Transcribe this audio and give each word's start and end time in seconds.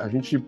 a 0.00 0.08
gente 0.08 0.44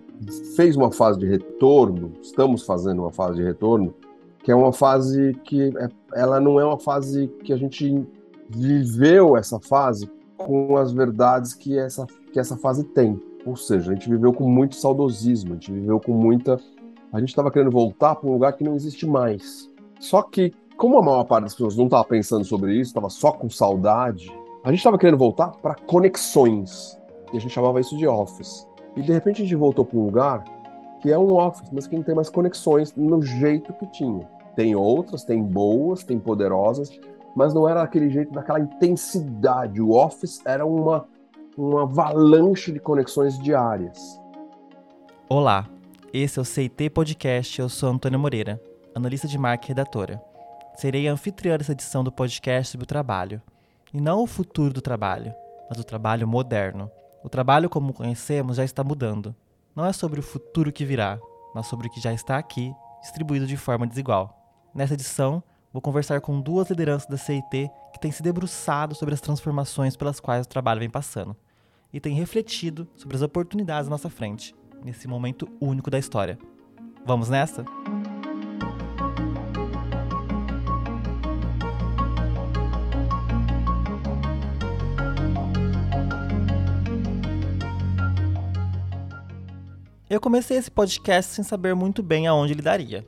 fez 0.57 0.77
uma 0.77 0.91
fase 0.91 1.19
de 1.19 1.27
retorno, 1.27 2.13
estamos 2.23 2.65
fazendo 2.65 3.03
uma 3.03 3.13
fase 3.13 3.37
de 3.37 3.43
retorno, 3.43 3.95
que 4.43 4.51
é 4.51 4.55
uma 4.55 4.73
fase 4.73 5.35
que 5.45 5.73
é, 5.77 5.89
ela 6.15 6.41
não 6.41 6.59
é 6.59 6.65
uma 6.65 6.79
fase 6.79 7.29
que 7.45 7.53
a 7.53 7.57
gente 7.57 8.05
viveu 8.49 9.37
essa 9.37 9.61
fase 9.61 10.11
com 10.37 10.77
as 10.77 10.93
verdades 10.93 11.55
que 11.55 11.79
essa, 11.79 12.07
que 12.33 12.41
essa 12.41 12.57
fase 12.57 12.85
tem. 12.85 13.21
Ou 13.45 13.57
seja, 13.57 13.91
a 13.91 13.95
gente 13.95 14.09
viveu 14.09 14.33
com 14.33 14.49
muito 14.49 14.77
saudosismo, 14.77 15.53
a 15.53 15.55
gente 15.55 15.73
viveu 15.73 16.01
com 16.01 16.13
muita. 16.13 16.59
A 17.13 17.21
gente 17.21 17.29
estava 17.29 17.51
querendo 17.51 17.71
voltar 17.71 18.15
para 18.17 18.29
um 18.29 18.33
lugar 18.33 18.53
que 18.55 18.65
não 18.65 18.75
existe 18.75 19.07
mais. 19.07 19.71
Só 20.01 20.23
que, 20.23 20.53
como 20.77 20.99
a 20.99 21.03
maior 21.03 21.25
parte 21.25 21.45
das 21.45 21.55
pessoas 21.55 21.77
não 21.77 21.85
estava 21.85 22.05
pensando 22.05 22.45
sobre 22.45 22.75
isso, 22.75 22.91
estava 22.91 23.11
só 23.11 23.33
com 23.33 23.51
saudade, 23.51 24.33
a 24.65 24.71
gente 24.71 24.79
estava 24.79 24.99
querendo 24.99 25.19
voltar 25.19 25.49
para 25.49 25.75
conexões. 25.75 26.99
E 27.33 27.37
a 27.37 27.41
gente 27.41 27.53
chamava 27.53 27.81
isso 27.81 27.97
de 27.97 28.07
office. 28.07 28.67
E 28.95 29.03
de 29.03 29.13
repente 29.13 29.41
a 29.41 29.45
gente 29.45 29.55
voltou 29.55 29.85
para 29.85 29.99
um 29.99 30.05
lugar 30.05 30.45
que 31.01 31.11
é 31.11 31.19
um 31.19 31.35
office, 31.35 31.69
mas 31.73 31.87
que 31.87 31.97
não 31.97 32.03
tem 32.03 32.15
mais 32.15 32.29
conexões 32.29 32.95
no 32.95 33.21
jeito 33.23 33.73
que 33.73 33.87
tinha. 33.87 34.29
Tem 34.55 34.77
outras, 34.77 35.25
tem 35.25 35.43
boas, 35.43 36.05
tem 36.05 36.19
poderosas, 36.19 37.01
mas 37.35 37.55
não 37.55 37.69
era 37.69 37.81
daquele 37.81 38.11
jeito, 38.11 38.33
daquela 38.33 38.61
intensidade. 38.61 39.81
O 39.81 39.93
office 39.93 40.41
era 40.45 40.65
uma, 40.65 41.09
uma 41.57 41.83
avalanche 41.83 42.71
de 42.71 42.79
conexões 42.79 43.39
diárias. 43.39 44.21
Olá, 45.29 45.67
esse 46.13 46.39
é 46.39 46.43
o 46.43 46.45
CIT 46.45 46.91
Podcast, 46.91 47.59
eu 47.59 47.69
sou 47.69 47.89
Antônia 47.89 48.19
Moreira, 48.19 48.61
analista 48.95 49.27
de 49.27 49.39
marca 49.39 49.65
e 49.65 49.69
redatora. 49.69 50.23
Serei 50.77 51.09
anfitriã 51.09 51.57
dessa 51.57 51.73
edição 51.73 52.05
do 52.05 52.13
podcast 52.13 52.73
sobre 52.73 52.85
o 52.85 52.89
trabalho. 52.89 53.41
E 53.93 54.01
não 54.01 54.23
o 54.23 54.27
futuro 54.27 54.73
do 54.73 54.81
trabalho, 54.81 55.35
mas 55.69 55.79
o 55.79 55.85
trabalho 55.85 56.29
moderno. 56.29 56.91
O 57.23 57.29
trabalho 57.29 57.71
como 57.71 57.93
conhecemos 57.93 58.57
já 58.57 58.65
está 58.65 58.83
mudando. 58.83 59.35
Não 59.75 59.85
é 59.85 59.93
sobre 59.93 60.21
o 60.21 60.23
futuro 60.23 60.73
que 60.73 60.85
virá, 60.85 61.19
mas 61.55 61.67
sobre 61.67 61.87
o 61.87 61.91
que 61.91 62.01
já 62.01 62.13
está 62.13 62.37
aqui, 62.37 62.75
distribuído 63.01 63.47
de 63.47 63.57
forma 63.57 63.87
desigual. 63.87 64.39
Nessa 64.75 64.95
edição, 64.95 65.43
vou 65.73 65.81
conversar 65.81 66.21
com 66.21 66.41
duas 66.41 66.69
lideranças 66.69 67.09
da 67.09 67.17
CIT 67.17 67.71
que 67.93 68.01
têm 68.01 68.11
se 68.11 68.23
debruçado 68.23 68.95
sobre 68.95 69.15
as 69.15 69.21
transformações 69.21 69.97
pelas 69.97 70.19
quais 70.19 70.47
o 70.47 70.49
trabalho 70.49 70.81
vem 70.81 70.91
passando 70.91 71.37
e 71.93 72.01
têm 72.01 72.15
refletido 72.15 72.89
sobre 72.97 73.17
as 73.17 73.23
oportunidades 73.23 73.87
à 73.87 73.91
nossa 73.91 74.09
frente, 74.09 74.55
nesse 74.85 75.07
momento 75.07 75.49
único 75.61 75.91
da 75.91 75.99
história. 75.99 76.39
Vamos 77.05 77.29
nessa? 77.29 77.65
Comecei 90.23 90.57
esse 90.57 90.71
podcast 90.71 91.35
sem 91.35 91.43
saber 91.43 91.75
muito 91.75 92.01
bem 92.01 92.29
aonde 92.29 92.53
ele 92.53 92.63
daria. 92.63 93.05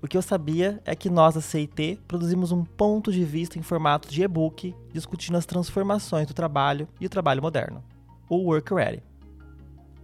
O 0.00 0.08
que 0.08 0.16
eu 0.16 0.22
sabia 0.22 0.80
é 0.86 0.96
que 0.96 1.10
nós 1.10 1.34
da 1.34 1.42
CIT 1.42 2.00
produzimos 2.08 2.52
um 2.52 2.64
ponto 2.64 3.12
de 3.12 3.22
vista 3.22 3.58
em 3.58 3.62
formato 3.62 4.08
de 4.08 4.22
e-book 4.22 4.74
discutindo 4.90 5.36
as 5.36 5.44
transformações 5.44 6.26
do 6.26 6.32
trabalho 6.32 6.88
e 6.98 7.04
o 7.04 7.08
trabalho 7.10 7.42
moderno, 7.42 7.84
o 8.30 8.36
Work 8.36 8.72
Ready. 8.72 9.02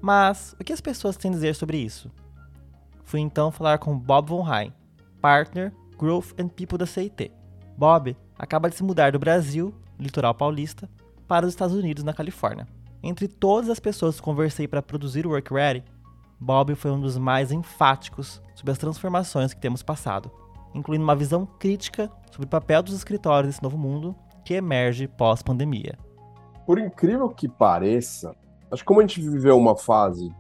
Mas 0.03 0.55
o 0.61 0.65
que 0.65 0.75
as 0.75 0.83
pessoas 0.83 1.17
têm 1.17 1.31
a 1.31 1.35
dizer 1.35 1.55
sobre 1.55 1.79
isso? 1.79 2.11
Fui 3.05 3.21
então 3.21 3.51
falar 3.51 3.79
com 3.79 3.99
Bob 3.99 4.29
Von 4.29 4.43
Rhein, 4.43 4.71
partner 5.19 5.73
Growth 5.99 6.39
and 6.39 6.49
People 6.49 6.77
da 6.77 6.85
CIT. 6.85 7.33
Bob 7.75 8.15
acaba 8.39 8.69
de 8.69 8.77
se 8.77 8.85
mudar 8.85 9.13
do 9.13 9.19
Brasil, 9.19 9.75
litoral 9.99 10.35
paulista, 10.35 10.91
para 11.27 11.47
os 11.47 11.53
Estados 11.55 11.75
Unidos, 11.75 12.05
na 12.05 12.13
Califórnia. 12.13 12.69
Entre 13.03 13.27
todas 13.29 13.71
as 13.71 13.81
pessoas 13.81 14.17
que 14.17 14.23
conversei 14.23 14.69
para 14.69 14.83
produzir 14.83 15.27
o 15.27 15.31
Work 15.31 15.55
Ready, 15.55 15.83
Bob 16.41 16.75
foi 16.75 16.91
um 16.91 16.99
dos 16.99 17.19
mais 17.19 17.53
enfáticos 17.53 18.41
sobre 18.55 18.73
as 18.73 18.79
transformações 18.79 19.53
que 19.53 19.61
temos 19.61 19.83
passado, 19.83 20.31
incluindo 20.75 21.05
uma 21.05 21.15
visão 21.15 21.45
crítica 21.45 22.11
sobre 22.31 22.47
o 22.47 22.51
papel 22.51 22.83
dos 22.83 22.95
escritórios 22.95 23.49
nesse 23.49 23.63
novo 23.63 23.77
mundo 23.77 24.17
que 24.43 24.55
emerge 24.55 25.07
pós-pandemia. 25.07 25.99
Por 26.65 26.79
incrível 26.79 27.29
que 27.29 27.47
pareça, 27.47 28.35
acho 28.71 28.83
que 28.83 28.87
como 28.87 29.01
a 29.01 29.03
gente 29.03 29.21
viveu 29.21 29.59
uma 29.59 29.77
fase 29.77 30.35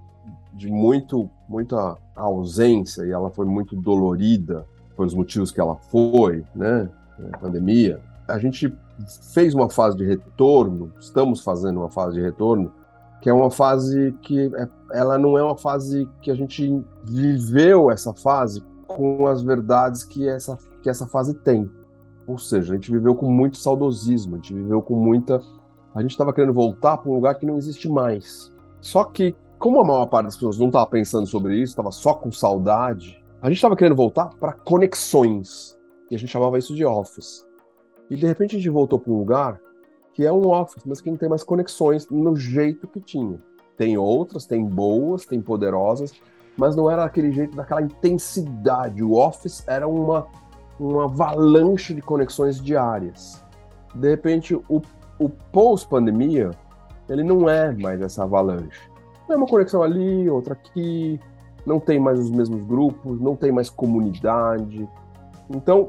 de 0.55 0.71
muito, 0.71 1.29
muita 1.47 1.99
ausência 2.17 3.05
e 3.05 3.11
ela 3.11 3.31
foi 3.31 3.45
muito 3.45 3.77
dolorida 3.77 4.67
pelos 4.97 5.15
motivos 5.15 5.53
que 5.53 5.61
ela 5.61 5.77
foi, 5.77 6.45
né? 6.55 6.89
A 7.33 7.39
pandemia. 7.39 8.01
A 8.27 8.39
gente 8.39 8.73
fez 9.35 9.55
uma 9.55 9.69
fase 9.69 9.97
de 9.97 10.05
retorno, 10.05 10.93
estamos 10.99 11.43
fazendo 11.43 11.81
uma 11.81 11.91
fase 11.91 12.15
de 12.15 12.23
retorno 12.23 12.73
que 13.21 13.29
é 13.29 13.33
uma 13.33 13.51
fase 13.51 14.13
que 14.23 14.51
é, 14.55 14.69
ela 14.93 15.19
não 15.19 15.37
é 15.37 15.43
uma 15.43 15.57
fase 15.57 16.09
que 16.23 16.31
a 16.31 16.35
gente 16.35 16.83
viveu 17.05 17.91
essa 17.91 18.15
fase 18.15 18.63
com 18.87 19.27
as 19.27 19.43
verdades 19.43 20.05
que 20.05 20.29
essa, 20.29 20.59
que 20.83 20.89
essa 20.89 21.07
fase 21.07 21.35
tem. 21.35 21.71
Ou 22.27 22.39
seja, 22.39 22.73
a 22.73 22.77
gente 22.77 22.91
viveu 22.91 23.15
com 23.15 23.31
muito 23.31 23.59
saudosismo, 23.59 24.35
a 24.35 24.39
gente 24.39 24.55
viveu 24.55 24.81
com 24.81 24.95
muita. 24.95 25.41
A 25.95 26.01
gente 26.01 26.13
estava 26.13 26.33
querendo 26.33 26.53
voltar 26.53 26.97
para 26.97 27.11
um 27.11 27.15
lugar 27.15 27.35
que 27.35 27.47
não 27.47 27.57
existe 27.57 27.89
mais. 27.89 28.53
Só 28.81 29.05
que, 29.05 29.35
como 29.59 29.81
a 29.81 29.85
maior 29.85 30.07
parte 30.07 30.27
das 30.27 30.37
pessoas 30.37 30.59
não 30.59 30.69
estava 30.69 30.87
pensando 30.87 31.27
sobre 31.27 31.57
isso, 31.57 31.73
estava 31.73 31.91
só 31.91 32.15
com 32.15 32.31
saudade, 32.31 33.23
a 33.43 33.49
gente 33.49 33.57
estava 33.57 33.77
querendo 33.77 33.97
voltar 33.97 34.31
para 34.39 34.53
conexões. 34.53 35.77
E 36.11 36.15
a 36.15 36.19
gente 36.19 36.31
chamava 36.31 36.59
isso 36.59 36.75
de 36.75 36.85
office. 36.85 37.47
E 38.09 38.17
de 38.17 38.27
repente 38.27 38.57
a 38.57 38.59
gente 38.59 38.71
voltou 38.71 38.99
para 38.99 39.13
um 39.13 39.19
lugar 39.19 39.61
que 40.21 40.27
é 40.27 40.31
um 40.31 40.51
Office, 40.51 40.83
mas 40.85 41.01
que 41.01 41.11
não 41.11 41.17
tem 41.17 41.31
mais 41.31 41.43
conexões 41.43 42.07
no 42.11 42.37
jeito 42.37 42.87
que 42.87 43.01
tinha. 43.01 43.39
Tem 43.75 43.97
outras, 43.97 44.45
tem 44.45 44.63
boas, 44.63 45.25
tem 45.25 45.41
poderosas, 45.41 46.13
mas 46.59 46.77
não 46.77 46.91
era 46.91 47.05
aquele 47.05 47.33
jeito, 47.33 47.57
daquela 47.57 47.81
intensidade. 47.81 49.03
O 49.03 49.15
Office 49.15 49.67
era 49.67 49.89
uma, 49.89 50.27
uma 50.79 51.05
avalanche 51.05 51.95
de 51.95 52.03
conexões 52.03 52.61
diárias. 52.61 53.43
De 53.95 54.11
repente, 54.11 54.55
o, 54.55 54.83
o 55.19 55.31
pós-pandemia, 55.31 56.51
ele 57.09 57.25
não 57.25 57.49
é 57.49 57.73
mais 57.73 58.03
essa 58.03 58.25
avalanche. 58.25 58.91
É 59.27 59.35
uma 59.35 59.47
conexão 59.47 59.83
ali, 59.83 60.29
outra 60.29 60.53
aqui, 60.53 61.19
não 61.65 61.81
tem 61.81 61.99
mais 61.99 62.21
os 62.21 62.31
mesmos 62.31 62.63
grupos, 62.63 63.19
não 63.19 63.35
tem 63.35 63.51
mais 63.51 63.71
comunidade. 63.71 64.87
Então, 65.49 65.89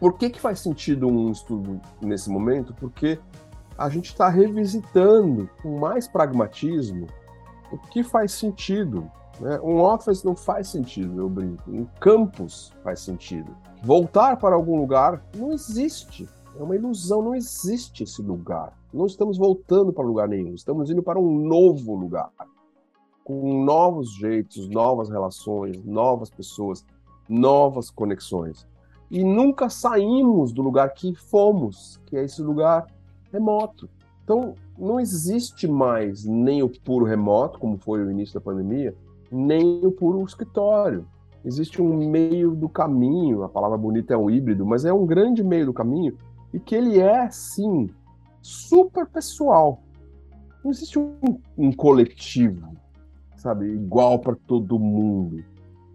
por 0.00 0.18
que, 0.18 0.28
que 0.28 0.40
faz 0.40 0.58
sentido 0.58 1.06
um 1.06 1.30
estudo 1.30 1.80
nesse 2.02 2.28
momento? 2.28 2.74
Porque 2.74 3.16
a 3.80 3.88
gente 3.88 4.10
está 4.10 4.28
revisitando 4.28 5.48
com 5.62 5.78
mais 5.78 6.06
pragmatismo 6.06 7.06
o 7.72 7.78
que 7.78 8.02
faz 8.02 8.32
sentido. 8.32 9.10
Né? 9.40 9.58
Um 9.62 9.80
office 9.80 10.22
não 10.22 10.36
faz 10.36 10.68
sentido, 10.68 11.18
eu 11.18 11.30
brinco. 11.30 11.62
Um 11.70 11.86
campus 11.98 12.74
faz 12.84 13.00
sentido. 13.00 13.56
Voltar 13.82 14.36
para 14.36 14.54
algum 14.54 14.78
lugar 14.78 15.24
não 15.34 15.50
existe. 15.50 16.28
É 16.58 16.62
uma 16.62 16.76
ilusão, 16.76 17.22
não 17.22 17.34
existe 17.34 18.02
esse 18.02 18.20
lugar. 18.20 18.78
Não 18.92 19.06
estamos 19.06 19.38
voltando 19.38 19.94
para 19.94 20.04
lugar 20.04 20.28
nenhum, 20.28 20.52
estamos 20.52 20.90
indo 20.90 21.02
para 21.02 21.18
um 21.18 21.38
novo 21.38 21.94
lugar. 21.94 22.28
Com 23.24 23.64
novos 23.64 24.12
jeitos, 24.12 24.68
novas 24.68 25.08
relações, 25.08 25.82
novas 25.86 26.28
pessoas, 26.28 26.84
novas 27.26 27.88
conexões. 27.88 28.68
E 29.10 29.24
nunca 29.24 29.70
saímos 29.70 30.52
do 30.52 30.60
lugar 30.60 30.92
que 30.92 31.14
fomos, 31.14 31.98
que 32.04 32.14
é 32.14 32.24
esse 32.24 32.42
lugar 32.42 32.86
remoto. 33.32 33.88
Então, 34.24 34.54
não 34.78 35.00
existe 35.00 35.66
mais 35.66 36.24
nem 36.24 36.62
o 36.62 36.68
puro 36.68 37.04
remoto, 37.04 37.58
como 37.58 37.76
foi 37.78 38.04
o 38.04 38.10
início 38.10 38.34
da 38.34 38.40
pandemia, 38.40 38.94
nem 39.30 39.84
o 39.84 39.90
puro 39.90 40.24
escritório. 40.24 41.06
Existe 41.44 41.80
um 41.80 42.08
meio 42.08 42.54
do 42.54 42.68
caminho, 42.68 43.42
a 43.42 43.48
palavra 43.48 43.78
bonita 43.78 44.14
é 44.14 44.16
um 44.16 44.30
híbrido, 44.30 44.64
mas 44.66 44.84
é 44.84 44.92
um 44.92 45.06
grande 45.06 45.42
meio 45.42 45.66
do 45.66 45.72
caminho, 45.72 46.16
e 46.52 46.60
que 46.60 46.74
ele 46.74 47.00
é, 47.00 47.30
sim, 47.30 47.88
super 48.42 49.06
pessoal. 49.06 49.82
Não 50.62 50.70
existe 50.70 50.98
um, 50.98 51.14
um 51.56 51.72
coletivo, 51.72 52.68
sabe, 53.36 53.66
igual 53.66 54.18
para 54.18 54.36
todo 54.46 54.78
mundo. 54.78 55.42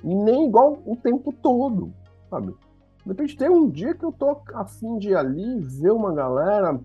E 0.04 0.14
nem 0.14 0.48
igual 0.48 0.80
o 0.86 0.96
tempo 0.96 1.32
todo, 1.32 1.94
sabe? 2.30 2.48
De 2.48 3.12
repente 3.12 3.38
tem 3.38 3.50
um 3.50 3.70
dia 3.70 3.94
que 3.94 4.04
eu 4.04 4.12
tô 4.12 4.36
afim 4.56 4.98
de 4.98 5.10
ir 5.10 5.16
ali, 5.16 5.60
ver 5.60 5.92
uma 5.92 6.12
galera, 6.12 6.80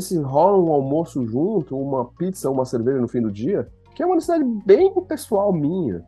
se 0.00 0.18
rola 0.18 0.58
um 0.58 0.72
almoço 0.72 1.26
junto, 1.26 1.78
uma 1.78 2.04
pizza, 2.04 2.50
uma 2.50 2.64
cerveja 2.64 3.00
no 3.00 3.08
fim 3.08 3.20
do 3.20 3.30
dia, 3.30 3.68
que 3.94 4.02
é 4.02 4.06
uma 4.06 4.16
necessidade 4.16 4.44
bem 4.64 4.92
pessoal 5.02 5.52
minha. 5.52 6.04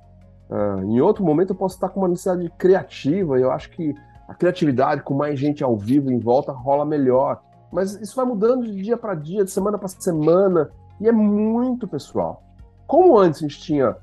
Uh, 0.50 0.82
em 0.84 1.00
outro 1.00 1.24
momento 1.24 1.50
eu 1.50 1.56
posso 1.56 1.74
estar 1.74 1.88
com 1.88 2.00
uma 2.00 2.08
necessidade 2.08 2.50
criativa, 2.58 3.38
e 3.38 3.42
eu 3.42 3.50
acho 3.50 3.70
que 3.70 3.94
a 4.28 4.34
criatividade 4.34 5.02
com 5.02 5.14
mais 5.14 5.38
gente 5.38 5.64
ao 5.64 5.76
vivo 5.76 6.10
em 6.10 6.18
volta 6.18 6.52
rola 6.52 6.84
melhor. 6.84 7.42
Mas 7.72 7.94
isso 8.00 8.16
vai 8.16 8.24
mudando 8.24 8.64
de 8.64 8.82
dia 8.82 8.96
para 8.96 9.14
dia, 9.14 9.44
de 9.44 9.50
semana 9.50 9.78
para 9.78 9.88
semana, 9.88 10.70
e 11.00 11.08
é 11.08 11.12
muito 11.12 11.86
pessoal. 11.86 12.42
Como 12.86 13.18
antes 13.18 13.40
a 13.40 13.46
gente 13.46 13.60
tinha 13.60 13.96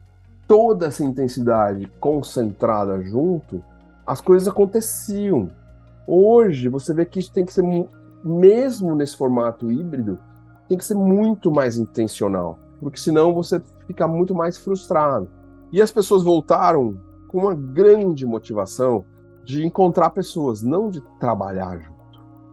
toda 0.48 0.88
essa 0.88 1.04
intensidade 1.04 1.88
concentrada 2.00 3.02
junto, 3.02 3.64
as 4.06 4.22
coisas 4.22 4.48
aconteciam. 4.48 5.50
Hoje 6.08 6.70
você 6.70 6.94
vê 6.94 7.06
que 7.06 7.20
isso 7.20 7.34
tem 7.34 7.46
que 7.46 7.54
ser 7.54 7.64
mesmo 8.26 8.96
nesse 8.96 9.16
formato 9.16 9.72
híbrido, 9.72 10.20
tem 10.68 10.78
que 10.78 10.84
ser 10.84 10.96
muito 10.96 11.52
mais 11.52 11.78
intencional, 11.78 12.58
porque 12.80 13.00
senão 13.00 13.34
você 13.34 13.62
fica 13.86 14.08
muito 14.08 14.34
mais 14.34 14.58
frustrado. 14.58 15.30
E 15.72 15.80
as 15.82 15.92
pessoas 15.92 16.24
voltaram 16.24 17.00
com 17.28 17.40
uma 17.40 17.54
grande 17.54 18.26
motivação 18.26 19.06
de 19.44 19.64
encontrar 19.64 20.10
pessoas, 20.10 20.64
não 20.64 20.90
de 20.90 21.02
trabalhar 21.20 21.78
junto. 21.78 21.96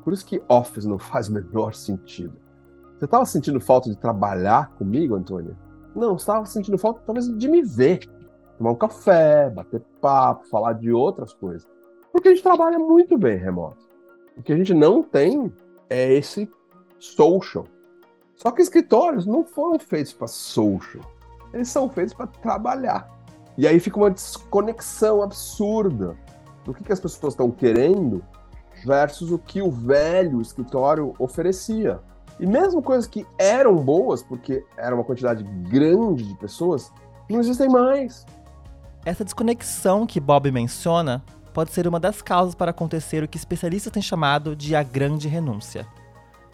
Por 0.05 0.13
isso 0.13 0.27
que 0.27 0.43
Office 0.49 0.85
não 0.85 0.99
faz 0.99 1.29
o 1.29 1.33
menor 1.33 1.75
sentido. 1.75 2.37
Você 2.99 3.07
estava 3.07 3.25
sentindo 3.25 3.61
falta 3.61 3.89
de 3.89 3.97
trabalhar 3.97 4.73
comigo, 4.75 5.15
Antônia? 5.15 5.57
Não, 5.95 6.17
estava 6.17 6.45
sentindo 6.45 6.77
falta 6.77 7.01
talvez 7.07 7.27
de 7.37 7.49
me 7.49 7.63
ver. 7.63 8.01
Tomar 8.59 8.73
um 8.73 8.77
café, 8.77 9.49
bater 9.49 9.81
papo, 10.01 10.47
falar 10.49 10.75
de 10.75 10.93
outras 10.93 11.33
coisas. 11.33 11.67
Porque 12.13 12.29
a 12.29 12.35
gente 12.35 12.43
trabalha 12.43 12.79
muito 12.79 13.17
bem 13.17 13.39
remoto. 13.39 13.92
O 14.37 14.43
que 14.43 14.53
a 14.53 14.57
gente 14.57 14.73
não 14.73 15.03
tem 15.03 15.53
é 15.89 16.13
esse 16.15 16.51
social. 16.99 17.67
Só 18.35 18.51
que 18.51 18.63
escritórios 18.63 19.27
não 19.27 19.45
foram 19.45 19.79
feitos 19.79 20.13
para 20.13 20.27
social. 20.27 21.05
Eles 21.53 21.69
são 21.69 21.89
feitos 21.89 22.15
para 22.15 22.27
trabalhar. 22.27 23.09
E 23.57 23.69
aí 23.69 23.79
fica 23.79 23.99
uma 23.99 24.11
desconexão 24.11 25.23
absurda 25.23 26.17
do 26.65 26.73
que, 26.73 26.83
que 26.83 26.93
as 26.93 27.01
pessoas 27.01 27.35
estão 27.35 27.51
querendo 27.51 28.25
versus 28.85 29.31
o 29.31 29.39
que 29.39 29.61
o 29.61 29.71
velho 29.71 30.41
escritório 30.41 31.15
oferecia. 31.19 32.01
E 32.41 32.47
mesmo 32.47 32.83
coisas 32.83 33.07
que 33.07 33.27
eram 33.39 33.77
boas, 33.77 34.23
porque 34.23 34.65
era 34.77 34.95
uma 34.95 35.05
quantidade 35.05 35.45
grande 35.45 36.25
de 36.25 36.35
pessoas, 36.37 36.91
não 37.29 37.41
existem 37.41 37.69
mais. 37.69 38.27
Essa 39.05 39.25
desconexão 39.25 40.07
que 40.07 40.19
Bob 40.19 40.51
menciona 40.51 41.23
pode 41.53 41.73
ser 41.73 41.87
uma 41.87 42.01
das 42.01 42.23
causas 42.23 42.55
para 42.55 42.71
acontecer 42.71 43.23
o 43.23 43.29
que 43.29 43.37
especialistas 43.37 43.93
têm 43.93 44.03
chamado 44.03 44.57
de 44.57 44.75
a 44.75 44.83
grande 44.83 45.29
renúncia. 45.29 45.87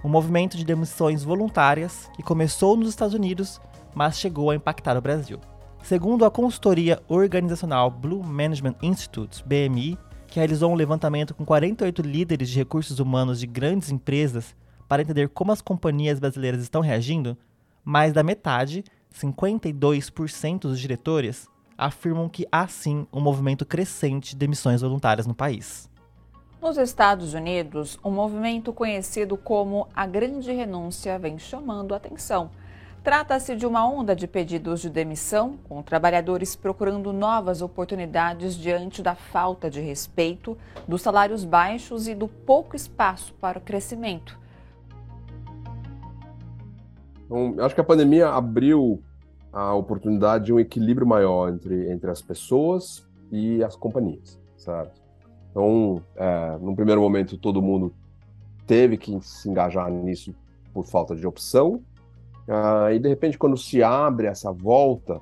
Um 0.05 0.09
movimento 0.09 0.57
de 0.57 0.65
demissões 0.65 1.25
voluntárias 1.25 2.11
que 2.15 2.23
começou 2.23 2.77
nos 2.77 2.89
Estados 2.89 3.15
Unidos, 3.15 3.61
mas 3.95 4.19
chegou 4.19 4.51
a 4.51 4.55
impactar 4.55 4.97
o 4.97 5.01
Brasil. 5.01 5.41
Segundo 5.83 6.25
a 6.25 6.31
consultoria 6.31 7.01
organizacional 7.09 7.91
Blue 7.91 8.23
Management 8.23 8.77
Institute, 8.83 9.43
BMI, 9.45 9.99
que 10.27 10.39
realizou 10.39 10.71
um 10.71 10.77
levantamento 10.77 11.35
com 11.35 11.45
48 11.45 12.03
líderes 12.03 12.51
de 12.51 12.59
recursos 12.59 12.99
humanos 12.99 13.41
de 13.41 13.47
grandes 13.47 13.91
empresas 13.91 14.55
para 14.87 15.03
entender 15.03 15.29
como 15.29 15.53
as 15.53 15.63
companhias 15.63 16.19
brasileiras 16.19 16.63
estão 16.63 16.81
reagindo, 16.81 17.37
mais 17.85 18.13
da 18.13 18.23
metade, 18.23 18.85
52% 19.15 20.61
dos 20.61 20.79
diretores, 20.79 21.49
afirmam 21.79 22.29
que 22.29 22.47
há 22.51 22.67
sim 22.67 23.07
um 23.13 23.21
movimento 23.21 23.65
crescente 23.65 24.31
de 24.31 24.37
demissões 24.37 24.83
voluntárias 24.83 25.27
no 25.27 25.35
país. 25.35 25.89
Nos 26.61 26.77
Estados 26.77 27.35
Unidos, 27.35 28.01
um 28.05 28.11
movimento 28.11 28.73
conhecido 28.73 29.37
como 29.37 29.87
a 29.95 30.05
Grande 30.05 30.51
Renúncia 30.53 31.17
vem 31.17 31.39
chamando 31.39 31.95
a 31.95 31.99
atenção. 31.99 32.51
Trata-se 33.05 33.55
de 33.55 33.65
uma 33.65 33.89
onda 33.89 34.15
de 34.15 34.27
pedidos 34.27 34.81
de 34.81 34.91
demissão, 34.91 35.57
com 35.69 35.81
trabalhadores 35.83 36.57
procurando 36.57 37.13
novas 37.13 37.63
oportunidades 37.63 38.57
diante 38.57 39.03
da 39.03 39.15
falta 39.15 39.71
de 39.71 39.81
respeito, 39.81 40.59
dos 40.87 41.01
salários 41.01 41.45
baixos 41.45 42.09
e 42.09 42.15
do 42.15 42.27
pouco 42.27 42.75
espaço 42.75 43.33
para 43.35 43.59
o 43.59 43.63
crescimento. 43.63 44.37
Então, 47.25 47.55
eu 47.57 47.65
acho 47.65 47.75
que 47.75 47.81
a 47.81 47.85
pandemia 47.85 48.31
abriu 48.31 49.01
a 49.53 49.75
oportunidade 49.75 50.47
de 50.47 50.53
um 50.53 50.61
equilíbrio 50.61 51.07
maior 51.07 51.51
entre, 51.51 51.91
entre 51.91 52.11
as 52.11 52.21
pessoas 52.21 53.07
e 53.31 53.63
as 53.63 53.75
companhias, 53.77 54.39
certo? 54.57 55.01
Então, 55.51 56.03
é, 56.17 56.59
num 56.61 56.75
primeiro 56.75 57.01
momento, 57.01 57.37
todo 57.39 57.63
mundo 57.63 57.93
teve 58.67 58.97
que 58.97 59.19
se 59.23 59.49
engajar 59.49 59.91
nisso 59.91 60.35
por 60.73 60.85
falta 60.85 61.17
de 61.17 61.27
opção, 61.27 61.83
ah, 62.49 62.93
e 62.93 62.99
de 62.99 63.09
repente, 63.09 63.39
quando 63.39 63.57
se 63.57 63.83
abre 63.83 64.27
essa 64.27 64.51
volta, 64.51 65.21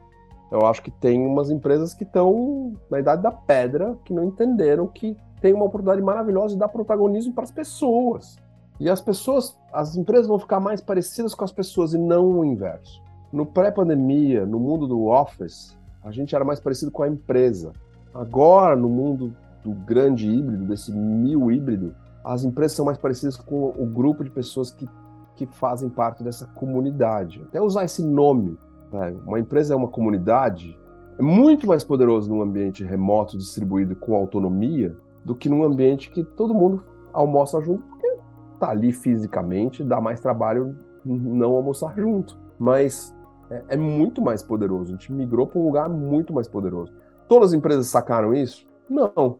eu 0.51 0.65
acho 0.65 0.81
que 0.81 0.91
tem 0.93 1.27
umas 1.27 1.51
empresas 1.51 1.93
que 1.93 2.05
estão 2.05 2.75
na 2.89 3.01
idade 3.01 3.23
da 3.23 3.33
pedra, 3.33 3.99
que 4.05 4.15
não 4.15 4.25
entenderam 4.25 4.87
que 4.87 5.17
tem 5.41 5.53
uma 5.53 5.65
oportunidade 5.65 6.01
maravilhosa 6.01 6.55
de 6.55 6.61
dar 6.61 6.69
protagonismo 6.69 7.33
para 7.35 7.45
as 7.45 7.51
pessoas. 7.51 8.37
E 8.79 8.89
as 8.89 9.01
pessoas, 9.01 9.59
as 9.73 9.97
empresas 9.97 10.29
vão 10.29 10.39
ficar 10.39 10.61
mais 10.61 10.81
parecidas 10.81 11.35
com 11.35 11.45
as 11.45 11.53
pessoas 11.53 11.95
e 11.95 11.99
não 11.99 12.39
o 12.39 12.45
inverso. 12.45 13.03
No 13.33 13.45
pré-pandemia, 13.45 14.47
no 14.47 14.59
mundo 14.59 14.87
do 14.87 15.07
office, 15.07 15.77
a 16.03 16.11
gente 16.11 16.35
era 16.35 16.45
mais 16.45 16.61
parecido 16.61 16.91
com 16.91 17.03
a 17.03 17.09
empresa. 17.09 17.73
Agora, 18.15 18.77
no 18.77 18.89
mundo 18.89 19.35
do 19.65 19.73
grande 19.73 20.31
híbrido, 20.31 20.65
desse 20.65 20.93
mil 20.93 21.51
híbrido, 21.51 21.95
as 22.25 22.45
empresas 22.45 22.77
são 22.77 22.87
mais 22.87 22.99
parecidas 22.99 23.37
com 23.37 23.69
o 23.77 23.87
grupo 23.87 24.25
de 24.25 24.31
pessoas 24.31 24.71
que 24.71 24.89
que 25.37 25.47
fazem 25.47 25.89
parte 25.89 26.25
dessa 26.25 26.47
comunidade. 26.47 27.43
Até 27.43 27.61
usar 27.61 27.85
esse 27.85 28.03
nome, 28.03 28.59
né? 28.91 29.15
uma 29.25 29.39
empresa 29.39 29.75
é 29.75 29.77
uma 29.77 29.89
comunidade, 29.89 30.77
é 31.19 31.23
muito 31.23 31.67
mais 31.67 31.85
poderoso 31.85 32.29
num 32.29 32.43
ambiente 32.43 32.83
remoto, 32.83 33.39
distribuído 33.39 33.95
com 33.95 34.17
autonomia, 34.17 34.97
do 35.25 35.35
que 35.35 35.49
num 35.49 35.63
ambiente 35.63 36.11
que 36.11 36.25
todo 36.25 36.55
mundo 36.55 36.83
almoça 37.13 37.61
junto, 37.61 37.83
porque 37.85 38.17
tá 38.59 38.71
ali 38.71 38.93
fisicamente, 38.93 39.85
dá 39.85 40.01
mais 40.01 40.21
trabalho 40.21 40.77
não 41.05 41.55
almoçar 41.55 41.95
junto. 41.97 42.37
Mas 42.59 43.15
é, 43.51 43.63
é 43.71 43.77
muito 43.77 44.21
mais 44.21 44.43
poderoso. 44.43 44.85
A 44.85 44.97
gente 44.97 45.13
migrou 45.13 45.47
para 45.47 45.59
um 45.59 45.65
lugar 45.65 45.89
muito 45.89 46.33
mais 46.33 46.49
poderoso. 46.49 46.93
Todas 47.29 47.51
as 47.51 47.55
empresas 47.55 47.87
sacaram 47.89 48.35
isso? 48.35 48.67
Não. 48.89 49.39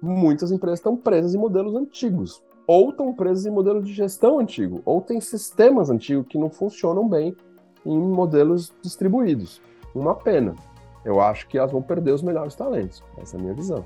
Muitas 0.00 0.52
empresas 0.52 0.78
estão 0.78 0.96
presas 0.96 1.34
em 1.34 1.38
modelos 1.38 1.74
antigos 1.74 2.42
ou 2.66 2.90
estão 2.90 3.12
presos 3.12 3.46
em 3.46 3.50
modelo 3.50 3.82
de 3.82 3.92
gestão 3.92 4.38
antigo, 4.38 4.80
ou 4.84 5.00
tem 5.00 5.20
sistemas 5.20 5.90
antigos 5.90 6.26
que 6.28 6.38
não 6.38 6.50
funcionam 6.50 7.08
bem 7.08 7.36
em 7.84 7.98
modelos 7.98 8.72
distribuídos. 8.82 9.60
Uma 9.94 10.14
pena. 10.14 10.54
Eu 11.04 11.20
acho 11.20 11.46
que 11.46 11.58
elas 11.58 11.70
vão 11.70 11.82
perder 11.82 12.12
os 12.12 12.22
melhores 12.22 12.54
talentos. 12.54 13.02
Essa 13.18 13.36
é 13.36 13.38
a 13.38 13.42
minha 13.42 13.54
visão. 13.54 13.84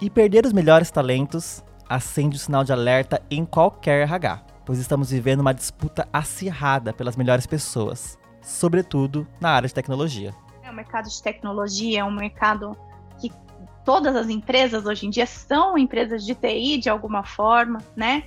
E 0.00 0.08
perder 0.08 0.46
os 0.46 0.52
melhores 0.52 0.90
talentos 0.90 1.62
acende 1.88 2.36
o 2.36 2.38
sinal 2.38 2.64
de 2.64 2.72
alerta 2.72 3.20
em 3.30 3.44
qualquer 3.44 4.02
RH, 4.02 4.42
pois 4.66 4.78
estamos 4.78 5.10
vivendo 5.10 5.40
uma 5.40 5.54
disputa 5.54 6.06
acirrada 6.12 6.92
pelas 6.92 7.16
melhores 7.16 7.46
pessoas, 7.46 8.18
sobretudo 8.42 9.26
na 9.40 9.50
área 9.50 9.68
de 9.68 9.72
tecnologia. 9.74 10.34
É, 10.62 10.70
o 10.70 10.74
mercado 10.74 11.08
de 11.08 11.22
tecnologia 11.22 12.00
é 12.00 12.04
um 12.04 12.10
mercado 12.10 12.76
todas 13.86 14.16
as 14.16 14.28
empresas 14.28 14.84
hoje 14.84 15.06
em 15.06 15.10
dia 15.10 15.26
são 15.26 15.78
empresas 15.78 16.26
de 16.26 16.34
TI 16.34 16.76
de 16.76 16.90
alguma 16.90 17.22
forma, 17.22 17.78
né? 17.94 18.24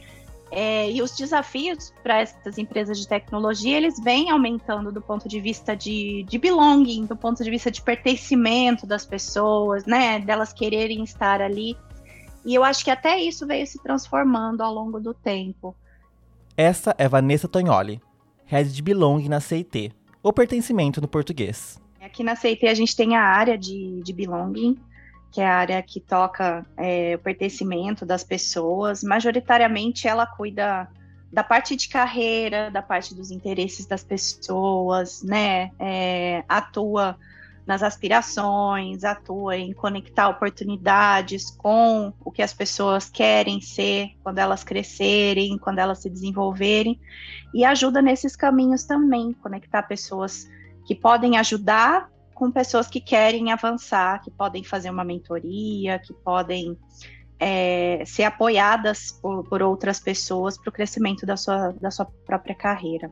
É, 0.52 0.90
e 0.90 1.00
os 1.02 1.16
desafios 1.16 1.94
para 2.02 2.22
essas 2.22 2.58
empresas 2.58 2.98
de 2.98 3.08
tecnologia, 3.08 3.78
eles 3.78 4.00
vêm 4.00 4.32
aumentando 4.32 4.92
do 4.92 5.00
ponto 5.00 5.30
de 5.30 5.40
vista 5.40 5.76
de, 5.76 6.24
de 6.24 6.40
belonging, 6.40 7.06
do 7.06 7.16
ponto 7.16 7.44
de 7.44 7.50
vista 7.52 7.70
de 7.70 7.84
pertencimento 7.84 8.88
das 8.88 9.06
pessoas, 9.06 9.86
né? 9.86 10.20
Delas 10.20 10.52
quererem 10.52 11.04
estar 11.04 11.40
ali. 11.40 11.78
E 12.44 12.56
eu 12.56 12.64
acho 12.64 12.84
que 12.84 12.90
até 12.90 13.20
isso 13.20 13.46
veio 13.46 13.68
se 13.68 13.84
transformando 13.84 14.62
ao 14.62 14.74
longo 14.74 15.00
do 15.00 15.14
tempo. 15.14 15.76
Essa 16.62 16.94
é 16.98 17.08
Vanessa 17.08 17.48
Tognoli, 17.48 18.02
head 18.46 18.70
de 18.74 18.82
belonging 18.82 19.30
na 19.30 19.40
CIT, 19.40 19.94
ou 20.22 20.34
pertencimento 20.34 21.00
no 21.00 21.08
português. 21.08 21.82
Aqui 22.02 22.22
na 22.22 22.36
CIT 22.36 22.68
a 22.68 22.74
gente 22.74 22.94
tem 22.98 23.16
a 23.16 23.24
área 23.24 23.58
de, 23.58 24.02
de 24.04 24.12
belonging, 24.12 24.78
que 25.32 25.40
é 25.40 25.48
a 25.48 25.56
área 25.56 25.82
que 25.82 26.02
toca 26.02 26.66
é, 26.76 27.16
o 27.16 27.20
pertencimento 27.20 28.06
das 28.06 28.26
pessoas. 28.26 29.02
Majoritariamente, 29.06 30.06
ela 30.06 30.28
cuida 30.28 30.90
da 31.32 31.46
parte 31.46 31.78
de 31.78 31.88
carreira, 31.88 32.70
da 32.70 32.82
parte 32.82 33.16
dos 33.16 33.32
interesses 33.32 33.86
das 33.86 34.04
pessoas, 34.04 35.24
né? 35.24 35.72
É, 35.80 36.44
atua 36.50 37.16
nas 37.70 37.84
aspirações, 37.84 39.04
atua 39.04 39.56
em 39.56 39.72
conectar 39.74 40.28
oportunidades 40.28 41.52
com 41.52 42.12
o 42.26 42.32
que 42.32 42.42
as 42.42 42.52
pessoas 42.52 43.08
querem 43.08 43.62
ser 43.62 44.10
quando 44.24 44.40
elas 44.40 44.64
crescerem, 44.64 45.56
quando 45.60 45.78
elas 45.78 46.00
se 46.00 46.10
desenvolverem, 46.10 47.00
e 47.54 47.64
ajuda 47.64 48.02
nesses 48.02 48.36
caminhos 48.36 48.86
também, 48.86 49.34
conectar 49.34 49.84
pessoas 49.84 50.50
que 50.84 50.96
podem 50.96 51.38
ajudar 51.38 52.10
com 52.34 52.52
pessoas 52.52 52.88
que 52.88 53.00
querem 53.00 53.52
avançar, 53.52 54.20
que 54.24 54.32
podem 54.32 54.64
fazer 54.64 54.90
uma 54.90 55.04
mentoria, 55.04 56.00
que 56.00 56.12
podem 56.12 56.76
é, 57.40 58.02
ser 58.04 58.24
apoiadas 58.24 59.12
por, 59.22 59.48
por 59.48 59.62
outras 59.62 60.00
pessoas 60.00 60.58
para 60.58 60.70
o 60.70 60.74
crescimento 60.74 61.24
da 61.24 61.38
sua, 61.38 61.72
da 61.74 61.92
sua 61.92 62.08
própria 62.26 62.56
carreira. 62.56 63.12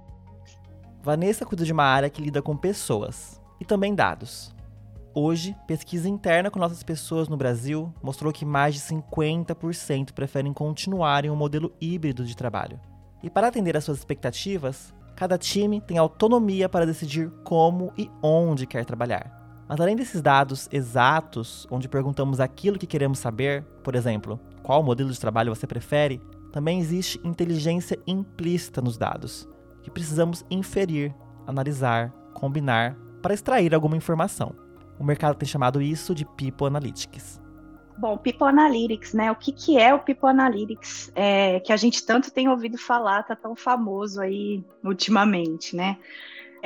Vanessa 1.03 1.45
cuida 1.45 1.63
de 1.63 1.71
uma 1.71 1.83
área 1.83 2.09
que 2.09 2.23
lida 2.23 2.41
com 2.41 2.57
pessoas 2.57 3.39
e 3.59 3.65
também 3.65 3.95
dados. 3.95 4.55
Hoje, 5.13 5.55
pesquisa 5.67 6.07
interna 6.07 6.51
com 6.51 6.59
nossas 6.59 6.83
pessoas 6.83 7.27
no 7.27 7.37
Brasil 7.37 7.93
mostrou 8.03 8.31
que 8.31 8.45
mais 8.45 8.75
de 8.75 8.81
50% 8.81 10.11
preferem 10.13 10.53
continuar 10.53 11.25
em 11.25 11.29
um 11.29 11.35
modelo 11.35 11.73
híbrido 11.81 12.23
de 12.23 12.35
trabalho. 12.35 12.79
E 13.23 13.29
para 13.29 13.47
atender 13.47 13.75
às 13.75 13.83
suas 13.83 13.97
expectativas, 13.97 14.93
Cada 15.17 15.35
time 15.35 15.81
tem 15.81 15.97
autonomia 15.97 16.69
para 16.69 16.85
decidir 16.85 17.31
como 17.43 17.91
e 17.97 18.07
onde 18.21 18.67
quer 18.67 18.85
trabalhar. 18.85 19.65
Mas 19.67 19.79
além 19.79 19.95
desses 19.95 20.21
dados 20.21 20.69
exatos, 20.71 21.67
onde 21.71 21.89
perguntamos 21.89 22.39
aquilo 22.39 22.77
que 22.77 22.85
queremos 22.85 23.17
saber, 23.17 23.63
por 23.83 23.95
exemplo, 23.95 24.39
qual 24.61 24.83
modelo 24.83 25.11
de 25.11 25.19
trabalho 25.19 25.53
você 25.53 25.65
prefere, 25.65 26.21
também 26.53 26.79
existe 26.79 27.19
inteligência 27.23 27.97
implícita 28.05 28.79
nos 28.79 28.95
dados, 28.95 29.49
que 29.81 29.89
precisamos 29.89 30.45
inferir, 30.51 31.15
analisar, 31.47 32.11
combinar 32.35 32.95
para 33.21 33.33
extrair 33.33 33.73
alguma 33.73 33.97
informação. 33.97 34.55
O 34.99 35.03
mercado 35.03 35.35
tem 35.35 35.47
chamado 35.47 35.81
isso 35.81 36.15
de 36.15 36.25
People 36.25 36.67
Analytics. 36.67 37.39
Bom, 37.97 38.15
People 38.17 38.47
Analytics, 38.47 39.13
né? 39.13 39.31
O 39.31 39.35
que, 39.35 39.51
que 39.51 39.77
é 39.77 39.93
o 39.93 39.99
People 39.99 40.29
Analytics? 40.29 41.11
É, 41.15 41.59
que 41.59 41.73
a 41.73 41.77
gente 41.77 42.05
tanto 42.05 42.31
tem 42.31 42.47
ouvido 42.47 42.77
falar, 42.77 43.23
tá 43.23 43.35
tão 43.35 43.55
famoso 43.55 44.21
aí 44.21 44.63
ultimamente, 44.83 45.75
né? 45.75 45.97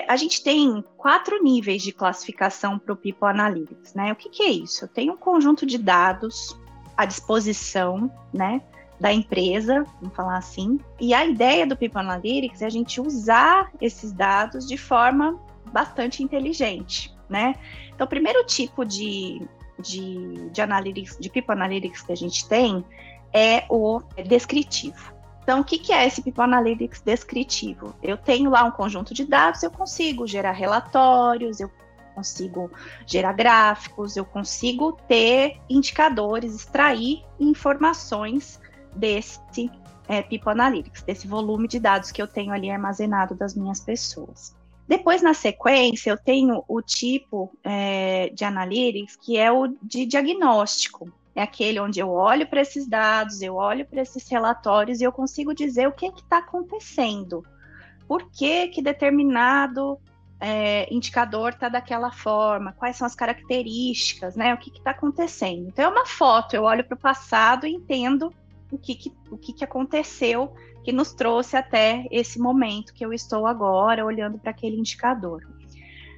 A 0.08 0.16
gente 0.16 0.44
tem 0.44 0.84
quatro 0.98 1.42
níveis 1.42 1.84
de 1.84 1.92
classificação 1.92 2.80
para 2.80 2.94
o 2.94 2.98
People 2.98 3.28
Analytics, 3.28 3.94
né? 3.94 4.12
O 4.12 4.16
que, 4.16 4.30
que 4.30 4.44
é 4.44 4.50
isso? 4.50 4.86
Eu 4.86 4.90
tenho 4.90 5.14
um 5.14 5.18
conjunto 5.18 5.66
de 5.66 5.78
dados 5.78 6.58
à 6.98 7.06
disposição, 7.06 8.12
né? 8.34 8.62
Da 9.00 9.12
empresa, 9.12 9.86
vamos 10.00 10.16
falar 10.16 10.38
assim. 10.38 10.80
E 11.00 11.14
a 11.14 11.26
ideia 11.26 11.66
do 11.66 11.78
People 11.78 12.00
Analytics 12.00 12.62
é 12.62 12.66
a 12.66 12.70
gente 12.70 13.00
usar 13.00 13.72
esses 13.82 14.12
dados 14.12 14.68
de 14.68 14.78
forma 14.78 15.40
bastante 15.72 16.22
inteligente, 16.22 17.16
né? 17.30 17.56
Então, 17.94 18.06
o 18.06 18.10
primeiro 18.10 18.46
tipo 18.46 18.86
de 18.86 19.42
de, 19.82 20.50
de, 20.52 20.62
analytics, 20.62 21.18
de 21.20 21.30
People 21.30 21.54
Analytics 21.54 22.02
que 22.04 22.12
a 22.12 22.16
gente 22.16 22.48
tem 22.48 22.86
é 23.34 23.66
o 23.70 24.02
descritivo. 24.28 25.14
Então, 25.44 25.62
o 25.62 25.64
que, 25.64 25.92
é 25.92 26.06
esse 26.06 26.22
People 26.22 26.44
Analytics 26.44 27.02
descritivo? 27.02 27.96
Eu 28.02 28.16
tenho 28.16 28.50
lá 28.50 28.64
um 28.64 28.72
conjunto 28.72 29.14
de 29.14 29.26
dados, 29.26 29.64
eu 29.64 29.72
consigo 29.72 30.28
gerar 30.28 30.52
relatórios, 30.52 31.60
eu 31.60 31.70
consigo 32.14 32.70
gerar 33.08 33.34
gráficos, 33.34 34.16
eu 34.16 34.24
consigo 34.24 34.94
ter 35.08 35.60
indicadores, 35.70 36.56
extrair 36.56 37.24
informações 37.40 38.60
desse 38.96 39.72
é, 40.08 40.22
People 40.22 40.52
Analytics, 40.52 41.02
desse 41.02 41.28
volume 41.28 41.68
de 41.68 41.80
dados 41.80 42.12
que 42.12 42.22
eu 42.22 42.28
tenho 42.28 42.54
ali 42.54 42.70
armazenado 42.70 43.34
das 43.34 43.56
minhas 43.56 43.80
pessoas. 43.80 44.56
Depois, 44.92 45.22
na 45.22 45.34
sequência, 45.34 46.10
eu 46.10 46.18
tenho 46.18 46.66
o 46.68 46.82
tipo 46.82 47.50
é, 47.64 48.30
de 48.34 48.44
analytics 48.44 49.16
que 49.16 49.38
é 49.38 49.50
o 49.50 49.70
de 49.82 50.06
diagnóstico. 50.06 51.10
É 51.34 51.42
aquele 51.42 51.80
onde 51.80 52.02
eu 52.02 52.10
olho 52.10 52.46
para 52.46 52.60
esses 52.60 52.86
dados, 52.86 53.42
eu 53.42 53.56
olho 53.56 53.86
para 53.86 54.02
esses 54.02 54.28
relatórios 54.28 55.00
e 55.00 55.06
eu 55.06 55.12
consigo 55.14 55.56
dizer 55.56 55.88
o 55.88 55.94
que 55.94 56.08
está 56.08 56.40
acontecendo. 56.40 57.42
Por 58.06 58.30
que, 58.32 58.68
que 58.68 58.82
determinado 58.82 59.98
é, 60.42 60.94
indicador 60.94 61.52
está 61.54 61.70
daquela 61.70 62.12
forma? 62.12 62.74
Quais 62.74 62.98
são 62.98 63.08
as 63.08 63.16
características, 63.16 64.36
né? 64.36 64.54
O 64.54 64.58
que 64.58 64.78
está 64.78 64.92
acontecendo? 64.92 65.70
Então, 65.70 65.86
é 65.86 65.88
uma 65.88 66.06
foto, 66.06 66.54
eu 66.54 66.64
olho 66.64 66.84
para 66.84 66.96
o 66.96 67.00
passado 67.00 67.66
e 67.66 67.72
entendo 67.74 68.34
o 68.72 68.78
que, 68.78 68.96
que, 68.96 69.14
o 69.30 69.38
que, 69.38 69.54
que 69.54 69.64
aconteceu 69.64 70.54
que 70.84 70.92
nos 70.92 71.14
trouxe 71.14 71.56
até 71.56 72.08
esse 72.10 72.40
momento 72.40 72.94
que 72.94 73.06
eu 73.06 73.14
estou 73.14 73.46
agora 73.46 74.06
olhando 74.06 74.40
para 74.40 74.52
aquele 74.52 74.78
indicador. 74.78 75.42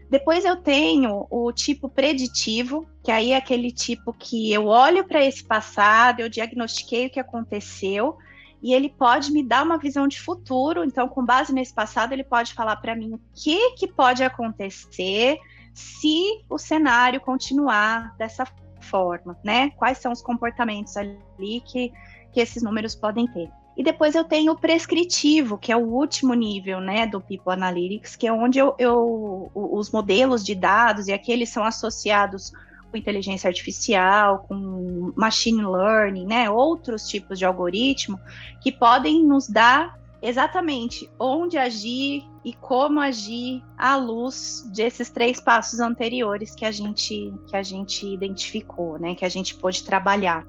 Depois 0.10 0.46
eu 0.46 0.58
tenho 0.58 1.26
o 1.30 1.52
tipo 1.52 1.90
preditivo, 1.90 2.88
que 3.04 3.12
aí 3.12 3.32
é 3.32 3.38
aquele 3.38 3.72
tipo 3.72 4.14
que 4.14 4.54
eu 4.54 4.68
olho 4.68 5.04
para 5.06 5.24
esse 5.24 5.44
passado, 5.44 6.20
eu 6.20 6.30
diagnostiquei 6.30 7.08
o 7.08 7.10
que 7.10 7.20
aconteceu, 7.20 8.18
e 8.62 8.74
ele 8.74 8.90
pode 8.90 9.32
me 9.32 9.44
dar 9.44 9.64
uma 9.64 9.78
visão 9.78 10.08
de 10.08 10.22
futuro. 10.22 10.84
Então, 10.86 11.10
com 11.10 11.26
base 11.26 11.52
nesse 11.52 11.74
passado, 11.74 12.14
ele 12.14 12.24
pode 12.24 12.54
falar 12.54 12.78
para 12.78 12.96
mim 12.96 13.14
o 13.14 13.20
que, 13.34 13.72
que 13.72 13.88
pode 13.88 14.24
acontecer 14.24 15.38
se 15.74 16.46
o 16.50 16.58
cenário 16.58 17.20
continuar 17.20 18.16
dessa 18.16 18.46
forma, 18.80 19.38
né? 19.44 19.72
Quais 19.72 19.98
são 19.98 20.12
os 20.12 20.22
comportamentos 20.22 20.96
ali 20.96 21.62
que, 21.66 21.92
que 22.34 22.42
esses 22.42 22.64
números 22.64 22.96
podem 22.96 23.28
ter. 23.28 23.50
E 23.76 23.84
depois 23.84 24.14
eu 24.14 24.24
tenho 24.24 24.52
o 24.52 24.58
prescritivo, 24.58 25.58
que 25.58 25.72
é 25.72 25.78
o 25.78 25.88
último 25.88 26.34
nível 26.34 26.80
né, 26.80 27.08
do 27.08 27.20
People 27.20 27.54
Analytics, 27.54 28.16
que 28.16 28.28
é 28.28 28.34
onde 28.34 28.60
eu, 28.60 28.76
eu, 28.78 29.52
os 29.54 29.92
modelos 29.92 30.44
de 30.44 30.54
dados, 30.54 31.08
e 31.08 31.14
aqui 31.14 31.32
eles 31.32 31.50
são 31.50 31.64
associados 31.64 32.52
com 32.92 32.98
inteligência 32.98 33.48
artificial, 33.48 34.46
com 34.48 35.12
machine 35.16 35.66
learning, 35.66 36.28
né, 36.28 36.50
outros 36.50 37.08
tipos 37.08 37.40
de 37.40 37.46
algoritmo, 37.46 38.20
que 38.62 38.72
podem 38.72 39.26
nos 39.26 39.48
dar 39.48 40.00
exatamente 40.22 41.10
onde 41.20 41.58
agir 41.58 42.24
e 42.46 42.54
como 42.54 43.00
agir 43.00 43.62
à 43.78 43.96
luz 43.96 44.64
desses 44.74 45.10
três 45.10 45.42
passos 45.42 45.80
anteriores 45.80 46.54
que 46.56 46.64
a 46.64 46.72
gente, 46.72 47.34
que 47.48 47.58
a 47.58 47.64
gente 47.64 48.06
identificou, 48.06 49.00
né, 49.00 49.16
que 49.16 49.26
a 49.26 49.30
gente 49.30 49.56
pôde 49.56 49.84
trabalhar. 49.84 50.46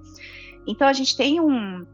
Então 0.66 0.86
a 0.88 0.92
gente 0.92 1.16
tem 1.16 1.40
um, 1.40 1.84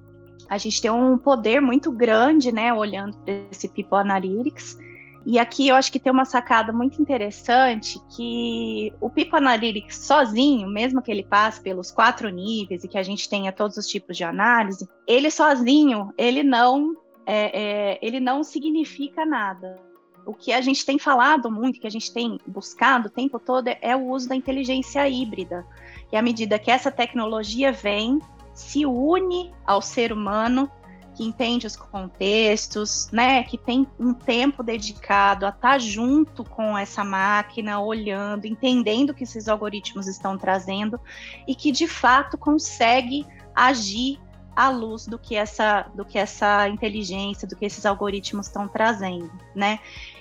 a 0.50 0.59
gente 0.59 0.83
tem 0.83 0.91
um 0.91 1.17
poder 1.17 1.61
muito 1.61 1.93
grande, 1.93 2.50
né, 2.50 2.75
olhando 2.75 3.17
para 3.19 3.35
esse 3.53 3.69
People 3.69 3.99
Analytics. 3.99 4.77
E 5.25 5.39
aqui 5.39 5.69
eu 5.69 5.77
acho 5.77 5.93
que 5.93 6.00
tem 6.00 6.11
uma 6.11 6.25
sacada 6.25 6.73
muito 6.73 7.00
interessante 7.00 8.00
que 8.17 8.93
o 9.00 9.09
People 9.09 9.37
Analytics 9.37 9.97
sozinho, 9.99 10.69
mesmo 10.69 11.00
que 11.00 11.11
ele 11.11 11.23
passe 11.23 11.61
pelos 11.61 11.93
quatro 11.93 12.29
níveis 12.31 12.83
e 12.83 12.89
que 12.89 12.99
a 12.99 13.03
gente 13.03 13.29
tenha 13.29 13.53
todos 13.53 13.77
os 13.77 13.87
tipos 13.87 14.17
de 14.17 14.25
análise, 14.25 14.89
ele 15.07 15.31
sozinho, 15.31 16.12
ele 16.19 16.43
não, 16.43 16.97
é, 17.25 17.61
é, 17.62 17.99
ele 18.03 18.19
não 18.19 18.43
significa 18.43 19.25
nada. 19.25 19.79
O 20.27 20.35
que 20.35 20.53
a 20.53 20.61
gente 20.61 20.85
tem 20.85 20.99
falado 20.99 21.49
muito, 21.49 21.81
que 21.81 21.87
a 21.87 21.91
gente 21.91 22.12
tem 22.12 22.39
buscado 22.47 23.07
o 23.07 23.11
tempo 23.11 23.39
todo, 23.39 23.69
é 23.69 23.95
o 23.95 24.09
uso 24.09 24.29
da 24.29 24.35
inteligência 24.35 25.09
híbrida. 25.09 25.65
E 26.11 26.17
à 26.17 26.23
medida 26.23 26.59
que 26.59 26.71
essa 26.71 26.91
tecnologia 26.91 27.71
vem, 27.71 28.19
se 28.61 28.85
une 28.85 29.52
ao 29.67 29.81
ser 29.81 30.12
humano, 30.12 30.71
que 31.14 31.25
entende 31.25 31.67
os 31.67 31.76
contextos, 31.76 33.11
né, 33.11 33.43
que 33.43 33.59
tem 33.59 33.87
um 33.99 34.14
tempo 34.14 34.62
dedicado 34.62 35.45
a 35.45 35.49
estar 35.49 35.73
tá 35.73 35.79
junto 35.79 36.45
com 36.45 36.76
essa 36.79 37.02
máquina, 37.05 37.81
olhando, 37.81 38.47
entendendo 38.47 39.11
o 39.11 39.14
que 39.14 39.25
esses 39.25 39.49
algoritmos 39.49 40.07
estão 40.07 40.38
trazendo 40.38 41.00
e 41.47 41.55
que 41.55 41.73
de 41.73 41.88
fato 41.88 42.38
consegue 42.38 43.26
agir 43.55 44.19
à 44.55 44.69
luz 44.69 45.07
do 45.07 45.19
que 45.19 45.37
essa, 45.37 45.87
do 45.95 46.05
que 46.05 46.19
essa 46.19 46.69
inteligência, 46.69 47.47
do 47.47 47.57
que 47.57 47.64
esses 47.64 47.87
algoritmos 47.87 48.47
estão 48.47 48.69
trazendo, 48.69 49.31
né? 49.55 49.79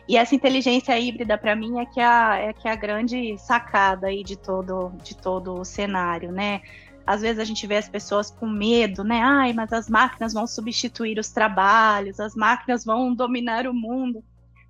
E 0.07 0.17
essa 0.17 0.33
inteligência 0.33 0.99
híbrida 0.99 1.37
para 1.37 1.55
mim 1.55 1.79
é 1.79 1.85
que 1.85 1.99
é 1.99 2.05
a, 2.05 2.35
é 2.37 2.53
que 2.53 2.67
é 2.67 2.71
a 2.71 2.75
grande 2.75 3.37
sacada 3.37 4.07
aí 4.07 4.23
de 4.23 4.35
todo 4.35 4.91
de 5.03 5.15
todo 5.15 5.53
o 5.53 5.65
cenário, 5.65 6.31
né? 6.31 6.61
Às 7.09 7.21
vezes 7.21 7.39
a 7.39 7.43
gente 7.43 7.65
vê 7.65 7.75
as 7.75 7.89
pessoas 7.89 8.29
com 8.29 8.45
medo, 8.45 9.03
né? 9.03 9.19
Ai, 9.19 9.51
mas 9.51 9.73
as 9.73 9.89
máquinas 9.89 10.31
vão 10.31 10.45
substituir 10.45 11.17
os 11.17 11.29
trabalhos, 11.29 12.19
as 12.19 12.35
máquinas 12.35 12.85
vão 12.85 13.15
dominar 13.15 13.65
o 13.65 13.73
mundo. 13.73 14.23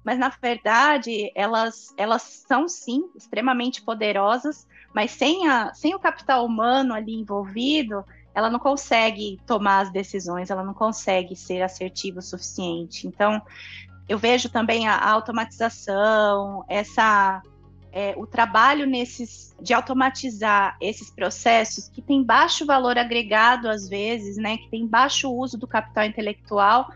Mas 0.06 0.18
na 0.18 0.30
verdade, 0.30 1.34
elas, 1.36 1.94
elas 1.98 2.22
são 2.48 2.66
sim 2.70 3.10
extremamente 3.14 3.82
poderosas, 3.82 4.66
mas 4.96 5.12
sem, 5.12 5.50
a, 5.50 5.74
sem 5.74 5.94
o 5.94 6.00
capital 6.00 6.46
humano 6.46 6.94
ali 6.94 7.14
envolvido, 7.14 8.06
ela 8.34 8.50
não 8.50 8.58
consegue 8.58 9.38
tomar 9.46 9.82
as 9.82 9.92
decisões, 9.92 10.50
ela 10.50 10.64
não 10.64 10.74
consegue 10.74 11.36
ser 11.36 11.62
assertiva 11.62 12.20
o 12.20 12.22
suficiente. 12.22 13.06
Então, 13.06 13.42
eu 14.08 14.18
vejo 14.18 14.48
também 14.48 14.88
a, 14.88 14.96
a 14.96 15.12
automatização, 15.12 16.64
essa 16.70 17.42
é, 17.92 18.14
o 18.18 18.26
trabalho 18.26 18.86
nesses 18.86 19.56
de 19.62 19.74
automatizar 19.74 20.78
esses 20.80 21.10
processos 21.10 21.90
que 21.90 22.02
tem 22.02 22.24
baixo 22.24 22.66
valor 22.66 22.98
agregado 22.98 23.68
às 23.68 23.90
vezes, 23.90 24.38
né, 24.38 24.58
que 24.58 24.70
tem 24.70 24.88
baixo 24.88 25.30
uso 25.32 25.58
do 25.58 25.68
capital 25.68 26.06
intelectual, 26.06 26.90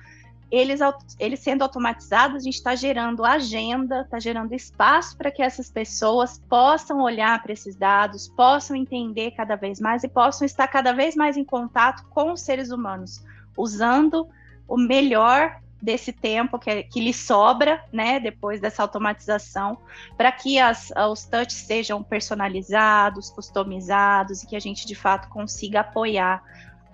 eles, 0.50 0.82
eles 1.20 1.40
sendo 1.40 1.64
automatizados, 1.64 2.38
a 2.38 2.40
gente 2.40 2.54
está 2.54 2.76
gerando 2.76 3.26
agenda, 3.26 4.02
está 4.02 4.20
gerando 4.20 4.54
espaço 4.54 5.18
para 5.18 5.32
que 5.32 5.42
essas 5.42 5.72
pessoas 5.72 6.40
possam 6.48 7.02
olhar 7.02 7.42
para 7.42 7.54
esses 7.54 7.76
dados, 7.76 8.28
possam 8.28 8.76
entender 8.76 9.32
cada 9.32 9.56
vez 9.56 9.82
mais 9.82 10.04
e 10.04 10.08
possam 10.08 10.46
estar 10.46 10.68
cada 10.68 10.94
vez 10.94 11.16
mais 11.16 11.38
em 11.38 11.44
contato 11.44 12.06
com 12.10 12.32
os 12.32 12.42
seres 12.42 12.70
humanos, 12.70 13.24
usando 13.58 14.30
o 14.68 14.78
melhor 14.78 15.60
desse 15.84 16.14
tempo 16.14 16.58
que, 16.58 16.84
que 16.84 17.02
lhe 17.02 17.14
sobra, 17.14 17.84
né, 17.92 18.18
depois 18.18 18.62
dessa 18.62 18.82
automatização, 18.82 19.78
para 20.16 20.32
que 20.32 20.58
as, 20.58 20.94
os 21.12 21.26
touches 21.26 21.66
sejam 21.68 22.02
personalizados, 22.02 23.30
customizados 23.30 24.42
e 24.42 24.48
que 24.48 24.56
a 24.56 24.60
gente 24.60 24.88
de 24.88 24.96
fato 24.96 25.28
consiga 25.28 25.82
apoiar 25.82 26.42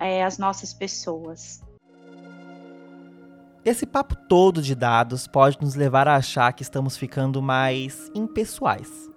é, 0.00 0.24
as 0.24 0.38
nossas 0.38 0.74
pessoas. 0.74 1.62
Esse 3.64 3.86
papo 3.86 4.16
todo 4.28 4.60
de 4.60 4.74
dados 4.74 5.28
pode 5.28 5.58
nos 5.60 5.76
levar 5.76 6.08
a 6.08 6.16
achar 6.16 6.52
que 6.52 6.62
estamos 6.62 6.96
ficando 6.96 7.40
mais 7.40 8.10
impessoais. 8.12 9.08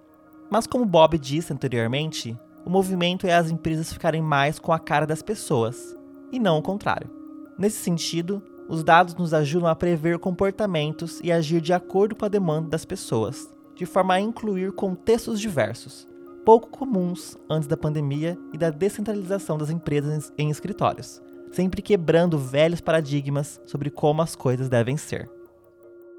Mas 0.48 0.68
como 0.68 0.84
Bob 0.84 1.18
disse 1.18 1.52
anteriormente, 1.52 2.38
o 2.64 2.70
movimento 2.70 3.26
é 3.26 3.34
as 3.34 3.50
empresas 3.50 3.92
ficarem 3.92 4.22
mais 4.22 4.60
com 4.60 4.72
a 4.72 4.78
cara 4.78 5.04
das 5.04 5.22
pessoas, 5.22 5.96
e 6.30 6.38
não 6.38 6.58
o 6.58 6.62
contrário. 6.62 7.10
Nesse 7.58 7.82
sentido, 7.82 8.42
os 8.68 8.82
dados 8.82 9.14
nos 9.14 9.34
ajudam 9.34 9.68
a 9.68 9.74
prever 9.74 10.18
comportamentos 10.18 11.20
e 11.22 11.30
agir 11.30 11.60
de 11.60 11.72
acordo 11.72 12.14
com 12.14 12.24
a 12.24 12.28
demanda 12.28 12.68
das 12.70 12.84
pessoas, 12.84 13.48
de 13.74 13.84
forma 13.84 14.14
a 14.14 14.20
incluir 14.20 14.72
contextos 14.72 15.40
diversos, 15.40 16.08
pouco 16.44 16.68
comuns 16.68 17.36
antes 17.48 17.66
da 17.68 17.76
pandemia 17.76 18.38
e 18.52 18.58
da 18.58 18.70
descentralização 18.70 19.58
das 19.58 19.70
empresas 19.70 20.32
em 20.38 20.50
escritórios, 20.50 21.22
sempre 21.52 21.82
quebrando 21.82 22.38
velhos 22.38 22.80
paradigmas 22.80 23.60
sobre 23.66 23.90
como 23.90 24.22
as 24.22 24.34
coisas 24.36 24.68
devem 24.68 24.96
ser. 24.96 25.30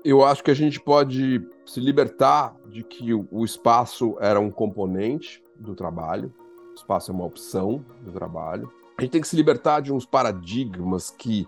Eu 0.04 0.24
acho 0.24 0.44
que 0.44 0.52
a 0.52 0.56
gente 0.56 0.80
pode 0.80 1.44
se 1.66 1.80
libertar 1.80 2.56
de 2.70 2.84
que 2.84 3.12
o 3.14 3.44
espaço 3.44 4.16
era 4.20 4.40
um 4.40 4.52
componente 4.52 5.42
do 5.60 5.74
trabalho, 5.74 6.32
o 6.72 6.76
espaço 6.76 7.10
é 7.10 7.14
uma 7.14 7.26
opção 7.26 7.84
do 8.02 8.12
trabalho. 8.12 8.72
A 8.98 9.02
gente 9.02 9.12
tem 9.12 9.22
que 9.22 9.28
se 9.28 9.36
libertar 9.36 9.80
de 9.80 9.92
uns 9.92 10.06
paradigmas 10.06 11.10
que 11.10 11.48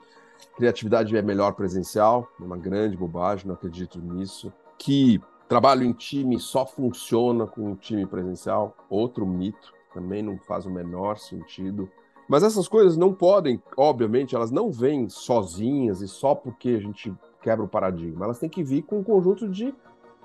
criatividade 0.56 1.16
é 1.16 1.22
melhor 1.22 1.54
presencial, 1.54 2.28
é 2.40 2.44
uma 2.44 2.58
grande 2.58 2.98
bobagem, 2.98 3.48
não 3.48 3.56
acredito 3.56 4.00
nisso. 4.00 4.52
Que 4.78 5.22
trabalho 5.48 5.84
em 5.84 5.94
time 5.94 6.40
só 6.40 6.66
funciona 6.66 7.48
com 7.48 7.72
um 7.72 7.76
time 7.76 8.06
presencial, 8.06 8.76
outro 8.90 9.26
mito, 9.26 9.74
também 9.94 10.22
não 10.22 10.38
faz 10.38 10.66
o 10.66 10.70
menor 10.70 11.18
sentido. 11.18 11.90
Mas 12.28 12.44
essas 12.44 12.68
coisas 12.68 12.98
não 12.98 13.14
podem, 13.14 13.62
obviamente, 13.78 14.36
elas 14.36 14.52
não 14.52 14.70
vêm 14.70 15.08
sozinhas 15.08 16.02
e 16.02 16.08
só 16.08 16.36
porque 16.36 16.70
a 16.70 16.80
gente 16.80 17.14
quebra 17.42 17.64
o 17.64 17.70
paradigma. 17.70 18.26
Elas 18.26 18.40
têm 18.40 18.50
que 18.50 18.64
vir 18.64 18.82
com 18.82 19.00
um 19.00 19.04
conjunto 19.04 19.48
de 19.48 19.74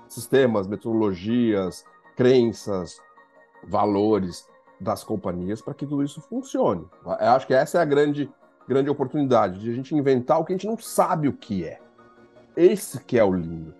sistemas, 0.07 0.67
metodologias, 0.67 1.85
crenças, 2.15 2.99
valores 3.65 4.47
das 4.79 5.03
companhias 5.03 5.61
para 5.61 5.73
que 5.73 5.85
tudo 5.85 6.03
isso 6.03 6.21
funcione. 6.21 6.85
Eu 7.05 7.29
acho 7.29 7.47
que 7.47 7.53
essa 7.53 7.77
é 7.77 7.81
a 7.81 7.85
grande, 7.85 8.29
grande 8.67 8.89
oportunidade 8.89 9.59
de 9.59 9.69
a 9.69 9.73
gente 9.73 9.95
inventar 9.95 10.39
o 10.39 10.45
que 10.45 10.53
a 10.53 10.55
gente 10.55 10.67
não 10.67 10.77
sabe 10.77 11.27
o 11.27 11.33
que 11.33 11.65
é. 11.65 11.79
Esse 12.55 13.03
que 13.03 13.17
é 13.17 13.23
o 13.23 13.33
lindo. 13.33 13.73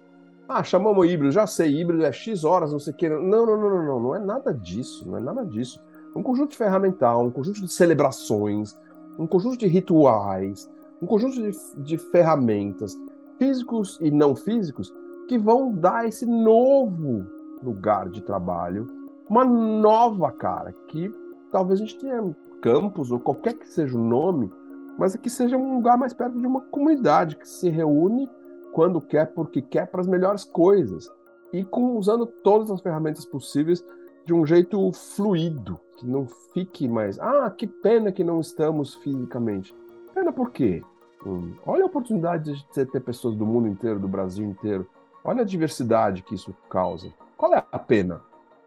Ah, 0.48 0.64
chamamos 0.64 1.10
híbrido, 1.10 1.32
já 1.32 1.48
sei, 1.48 1.80
híbrido 1.80 2.04
é 2.04 2.12
X 2.12 2.44
horas, 2.44 2.72
não 2.72 2.80
sei 2.80 2.94
o 2.94 2.96
que. 2.96 3.08
Não, 3.08 3.20
não, 3.20 3.46
não, 3.46 3.70
não, 3.70 3.86
não, 3.86 4.00
não 4.00 4.16
é 4.16 4.20
nada 4.20 4.54
disso, 4.54 5.08
não 5.08 5.18
é 5.18 5.22
nada 5.22 5.46
disso. 5.46 5.80
Um 6.16 6.22
conjunto 6.22 6.52
de 6.52 6.58
ferramental, 6.58 7.26
um 7.26 7.32
conjunto 7.32 7.62
de 7.62 7.72
celebrações, 7.72 8.78
um 9.18 9.26
conjunto 9.26 9.58
de 9.58 9.68
rituais, 9.68 10.70
um 11.02 11.06
conjunto 11.06 11.42
de, 11.42 11.52
de 11.78 11.98
ferramentas, 11.98 12.98
físicos 13.38 13.98
e 14.02 14.12
não 14.12 14.36
físicos, 14.36 14.94
que 15.28 15.38
vão 15.38 15.72
dar 15.72 16.08
esse 16.08 16.26
novo 16.26 17.26
lugar 17.64 18.10
de 18.10 18.22
trabalho, 18.22 18.88
uma 19.30 19.46
nova 19.46 20.32
cara, 20.32 20.74
que 20.88 21.12
talvez 21.52 21.80
a 21.80 21.86
gente 21.86 21.98
tenha 22.00 22.36
campus 22.62 23.12
ou 23.12 23.20
qualquer 23.20 23.54
que 23.54 23.68
seja 23.68 23.98
o 23.98 24.04
nome, 24.04 24.52
mas 24.98 25.16
que 25.16 25.30
seja 25.30 25.58
um 25.58 25.76
lugar 25.76 25.98
mais 25.98 26.14
perto 26.14 26.40
de 26.40 26.46
uma 26.46 26.62
comunidade 26.62 27.36
que 27.36 27.48
se 27.48 27.70
reúne 27.70 28.30
quando 28.72 29.02
quer, 29.02 29.28
porque 29.34 29.62
quer, 29.62 29.88
para 29.88 30.02
as 30.02 30.08
melhores 30.08 30.44
coisas. 30.44 31.10
E 31.52 31.64
com, 31.64 31.98
usando 31.98 32.26
todas 32.26 32.72
as 32.72 32.82
ferramentas 32.82 33.26
possíveis 33.26 33.86
de 34.26 34.34
um 34.34 34.46
jeito 34.46 34.92
fluido, 34.92 35.80
que 35.98 36.08
não 36.08 36.26
fique 36.54 36.88
mais. 36.88 37.20
Ah, 37.20 37.50
que 37.50 37.68
pena 37.68 38.12
que 38.12 38.24
não 38.24 38.40
estamos 38.40 38.96
fisicamente. 38.96 39.76
Pena 40.14 40.32
por 40.32 40.52
quê? 40.52 40.84
Hum, 41.26 41.54
olha 41.66 41.84
a 41.84 41.88
oportunidade 41.88 42.54
de 42.54 42.66
você 42.70 42.86
ter 42.86 43.00
pessoas 43.02 43.36
do 43.36 43.46
mundo 43.46 43.68
inteiro, 43.68 44.00
do 44.00 44.08
Brasil 44.08 44.46
inteiro. 44.46 44.88
Olha 45.24 45.42
a 45.42 45.46
diversidade 45.46 46.24
que 46.24 46.36
isso 46.36 46.54
causa. 46.70 47.14
Qual 47.38 47.54
é 47.54 47.64
a 47.72 47.80
pena? 47.80 48.22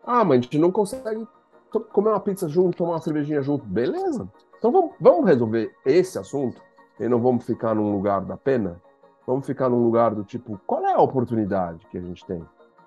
Ah, 0.05 0.25
mas 0.25 0.39
a 0.39 0.43
gente 0.43 0.59
não 0.59 0.71
consegue 0.71 1.27
comer 1.93 2.11
uma 2.11 2.21
pizza 2.21 2.49
junto, 2.49 2.77
tomar 2.77 2.93
uma 2.93 3.01
cervejinha 3.01 3.43
junto. 3.43 3.65
Beleza. 3.65 4.29
Então 4.59 4.71
vamos, 4.73 4.93
vamos 5.01 5.27
resolver 5.27 5.75
esse 5.85 6.19
assunto 6.19 6.61
e 6.99 7.09
não 7.09 7.21
vamos 7.21 7.45
ficar 7.45 7.75
num 7.75 7.93
lugar 7.93 8.23
da 8.23 8.37
pena? 8.37 8.81
Vamos 9.27 9.45
ficar 9.45 9.69
num 9.69 9.83
lugar 9.83 10.15
do 10.15 10.25
tipo, 10.25 10.61
qual 10.67 10.87
é 10.87 10.93
a 10.93 11.01
oportunidade 11.01 11.87
que 11.91 11.99
a 11.99 12.01
gente 12.01 12.25
tem? 12.25 12.45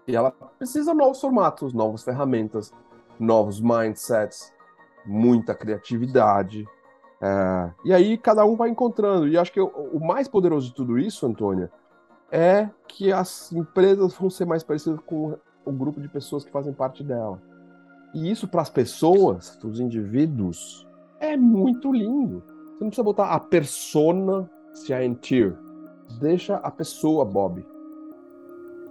E 0.08 0.16
ela 0.16 0.32
precisa 0.58 0.92
de 0.92 0.98
novos 0.98 1.20
formatos, 1.20 1.74
novas 1.74 2.04
ferramentas, 2.04 2.74
novos 3.20 3.60
mindsets, 3.60 4.54
muita 5.06 5.54
criatividade. 5.54 6.68
É, 7.22 7.70
e 7.84 7.94
aí 7.94 8.18
cada 8.18 8.46
um 8.46 8.56
vai 8.56 8.70
encontrando. 8.70 9.28
E 9.28 9.38
acho 9.38 9.52
que 9.52 9.60
o, 9.60 9.68
o 9.68 10.00
mais 10.00 10.28
poderoso 10.28 10.68
de 10.68 10.74
tudo 10.74 10.98
isso, 10.98 11.28
Antônia, 11.28 11.72
é 12.32 12.70
que 12.88 13.12
as 13.12 13.52
empresas 13.52 14.14
vão 14.16 14.30
ser 14.30 14.46
mais 14.46 14.64
parecidas 14.64 15.00
com 15.06 15.38
o 15.66 15.72
grupo 15.72 16.00
de 16.02 16.08
pessoas 16.08 16.44
que 16.44 16.52
fazem 16.52 16.74
parte 16.74 17.04
dela. 17.04 17.40
E 18.14 18.32
isso 18.32 18.48
para 18.48 18.62
as 18.62 18.70
pessoas, 18.70 19.58
para 19.58 19.68
os 19.68 19.80
indivíduos, 19.80 20.88
é 21.20 21.38
muito 21.38 21.92
lindo. 21.92 22.44
Você 22.74 22.84
não 22.84 22.90
precisa 22.90 23.04
botar 23.04 23.30
a 23.32 23.40
persona 23.40 24.50
scientific 24.74 25.70
Deixa 26.18 26.56
a 26.56 26.72
pessoa, 26.72 27.24
Bob. 27.24 27.66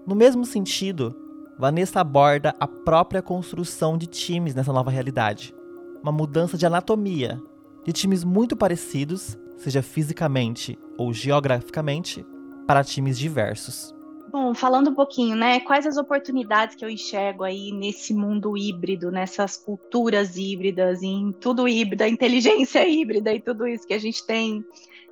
No 0.06 0.14
mesmo 0.14 0.44
sentido, 0.44 1.14
Vanessa 1.58 2.00
aborda 2.00 2.54
a 2.60 2.66
própria 2.66 3.20
construção 3.20 3.98
de 3.98 4.06
times 4.06 4.54
nessa 4.54 4.72
nova 4.72 4.90
realidade. 4.90 5.54
Uma 6.02 6.12
mudança 6.12 6.56
de 6.56 6.64
anatomia, 6.64 7.40
de 7.84 7.92
times 7.92 8.22
muito 8.22 8.56
parecidos, 8.56 9.36
seja 9.56 9.82
fisicamente 9.82 10.78
ou 10.96 11.12
geograficamente, 11.12 12.24
para 12.66 12.84
times 12.84 13.18
diversos. 13.18 13.94
Bom, 14.30 14.54
falando 14.54 14.90
um 14.90 14.94
pouquinho, 14.94 15.34
né? 15.34 15.58
Quais 15.60 15.86
as 15.86 15.96
oportunidades 15.96 16.76
que 16.76 16.84
eu 16.84 16.90
enxergo 16.90 17.44
aí 17.44 17.72
nesse 17.72 18.12
mundo 18.12 18.58
híbrido, 18.58 19.10
nessas 19.10 19.56
culturas 19.56 20.36
híbridas, 20.36 21.02
em 21.02 21.32
tudo 21.32 21.66
híbrido, 21.66 22.04
a 22.04 22.08
inteligência 22.08 22.84
híbrida 22.88 23.32
e 23.32 23.40
tudo 23.40 23.66
isso 23.66 23.86
que 23.86 23.94
a 23.94 23.98
gente 23.98 24.26
tem 24.26 24.62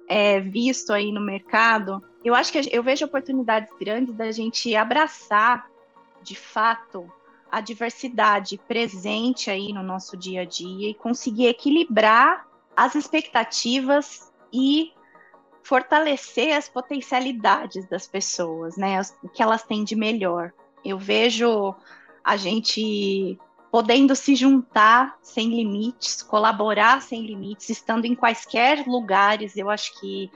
é, 0.07 0.40
visto 0.40 0.92
aí 0.92 1.11
no 1.11 1.20
mercado, 1.20 2.02
eu 2.22 2.35
acho 2.35 2.52
que 2.52 2.68
eu 2.70 2.83
vejo 2.83 3.07
oportunidades 3.07 3.70
grandes 3.81 4.14
da 4.14 4.31
gente 4.31 4.76
abraçar, 4.76 5.66
de 6.22 6.35
fato, 6.35 7.11
a 7.50 7.61
diversidade 7.61 8.59
presente 8.68 9.50
aí 9.50 9.72
no 9.72 9.83
nosso 9.83 10.16
dia 10.16 10.42
a 10.42 10.44
dia 10.44 10.90
e 10.90 10.94
conseguir 10.94 11.46
equilibrar 11.46 12.46
as 12.76 12.94
expectativas 12.94 14.31
e 14.52 14.92
fortalecer 15.66 16.57
as 16.57 16.68
potencialidades 16.68 17.88
das 17.88 18.07
pessoas, 18.07 18.76
né? 18.76 19.00
O 19.20 19.29
que 19.29 19.42
elas 19.42 19.64
têm 19.64 19.83
de 19.83 19.96
melhor. 19.96 20.52
Eu 20.85 20.96
vejo 20.96 21.74
a 22.22 22.37
gente 22.37 23.37
podendo 23.68 24.14
se 24.14 24.37
juntar 24.37 25.18
sem 25.20 25.48
limites, 25.48 26.22
colaborar 26.22 27.02
sem 27.02 27.26
limites, 27.26 27.68
estando 27.68 28.05
em 28.05 28.14
quaisquer 28.14 28.87
lugares. 28.87 29.57
Eu 29.57 29.68
acho 29.68 29.98
que 29.98 30.31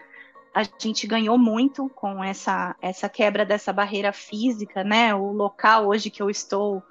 a 0.52 0.64
gente 0.64 1.06
ganhou 1.06 1.38
muito 1.38 1.88
com 1.90 2.24
essa, 2.24 2.74
essa 2.82 3.08
quebra 3.08 3.46
dessa 3.46 3.72
barreira 3.72 4.12
física, 4.12 4.82
né? 4.82 5.14
O 5.14 5.30
local 5.30 5.86
hoje 5.86 6.10
que 6.10 6.20
eu 6.20 6.28
estou, 6.28 6.82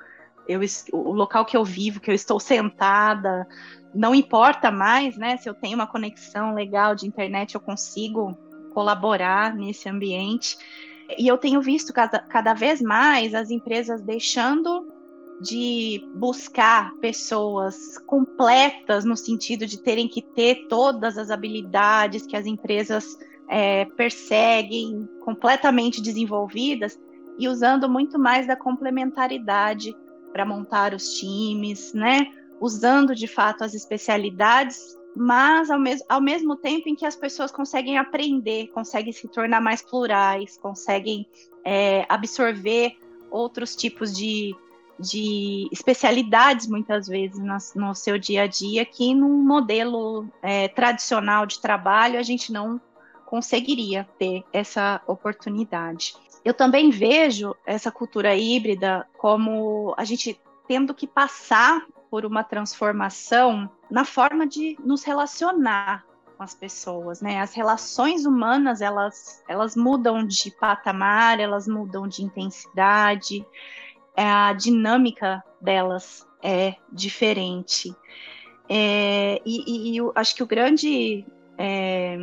eu, 0.47 0.61
o 0.93 1.11
local 1.11 1.43
que 1.43 1.57
eu 1.57 1.65
vivo, 1.65 1.99
que 1.99 2.09
eu 2.09 2.15
estou 2.15 2.39
sentada, 2.39 3.45
não 3.93 4.13
importa 4.13 4.71
mais, 4.71 5.17
né? 5.17 5.37
Se 5.37 5.49
eu 5.49 5.53
tenho 5.53 5.75
uma 5.75 5.87
conexão 5.87 6.53
legal 6.53 6.95
de 6.95 7.07
internet, 7.07 7.55
eu 7.55 7.61
consigo 7.61 8.37
colaborar 8.73 9.55
nesse 9.55 9.89
ambiente. 9.89 10.57
E 11.17 11.27
eu 11.27 11.37
tenho 11.37 11.61
visto 11.61 11.91
cada, 11.91 12.19
cada 12.19 12.53
vez 12.53 12.81
mais 12.81 13.33
as 13.33 13.49
empresas 13.49 14.01
deixando 14.01 14.87
de 15.41 16.05
buscar 16.15 16.93
pessoas 16.95 17.97
completas 17.99 19.05
no 19.05 19.15
sentido 19.15 19.65
de 19.65 19.81
terem 19.81 20.07
que 20.07 20.21
ter 20.21 20.67
todas 20.67 21.17
as 21.17 21.31
habilidades 21.31 22.25
que 22.25 22.35
as 22.35 22.45
empresas 22.45 23.17
é, 23.47 23.85
perseguem, 23.85 25.07
completamente 25.21 26.01
desenvolvidas, 26.01 26.99
e 27.37 27.47
usando 27.47 27.89
muito 27.89 28.19
mais 28.19 28.45
da 28.45 28.55
complementaridade 28.55 29.95
para 30.33 30.45
montar 30.45 30.93
os 30.93 31.13
times, 31.13 31.93
né? 31.93 32.27
Usando 32.59 33.15
de 33.15 33.27
fato 33.27 33.63
as 33.63 33.73
especialidades, 33.73 34.97
mas 35.15 35.69
ao, 35.69 35.79
mes 35.79 36.03
ao 36.07 36.21
mesmo 36.21 36.55
tempo 36.55 36.89
em 36.89 36.95
que 36.95 37.05
as 37.05 37.15
pessoas 37.15 37.51
conseguem 37.51 37.97
aprender, 37.97 38.67
conseguem 38.67 39.13
se 39.13 39.27
tornar 39.27 39.61
mais 39.61 39.81
plurais, 39.81 40.57
conseguem 40.57 41.27
é, 41.63 42.05
absorver 42.09 42.97
outros 43.31 43.75
tipos 43.75 44.15
de 44.15 44.55
de 44.99 45.69
especialidades, 45.71 46.67
muitas 46.67 47.07
vezes, 47.07 47.39
no, 47.39 47.57
no, 47.75 47.95
seu 47.95 48.19
dia 48.19 48.43
a 48.43 48.47
dia, 48.47 48.83
que 48.83 49.15
num 49.15 49.41
modelo 49.41 50.27
é, 50.41 50.67
tradicional 50.67 51.45
de 51.45 51.61
trabalho 51.61 52.19
a 52.19 52.21
gente 52.21 52.51
não 52.51 52.81
conseguiria 53.25 54.07
ter 54.17 54.43
essa 54.51 55.01
oportunidade. 55.07 56.15
Eu 56.43 56.53
também 56.53 56.89
vejo 56.89 57.55
essa 57.65 57.91
cultura 57.91 58.35
híbrida 58.35 59.07
como 59.17 59.93
a 59.97 60.03
gente 60.03 60.39
tendo 60.67 60.93
que 60.93 61.07
passar 61.07 61.85
por 62.09 62.25
uma 62.25 62.43
transformação 62.43 63.69
na 63.89 64.03
forma 64.05 64.47
de 64.47 64.77
nos 64.83 65.03
relacionar 65.03 66.05
com 66.37 66.43
as 66.43 66.53
pessoas, 66.53 67.21
né? 67.21 67.41
As 67.41 67.53
relações 67.53 68.25
humanas, 68.25 68.81
elas, 68.81 69.43
elas 69.47 69.75
mudam 69.75 70.25
de 70.25 70.51
patamar, 70.51 71.39
elas 71.39 71.67
mudam 71.67 72.07
de 72.07 72.23
intensidade, 72.23 73.45
é, 74.15 74.23
a 74.23 74.53
dinâmica 74.53 75.43
delas 75.61 76.25
é 76.41 76.75
diferente. 76.91 77.95
É, 78.67 79.41
e, 79.45 79.91
e, 79.91 79.97
eu 79.97 80.11
acho 80.15 80.35
que 80.35 80.43
o 80.43 80.47
grande, 80.47 81.25
é, 81.57 82.17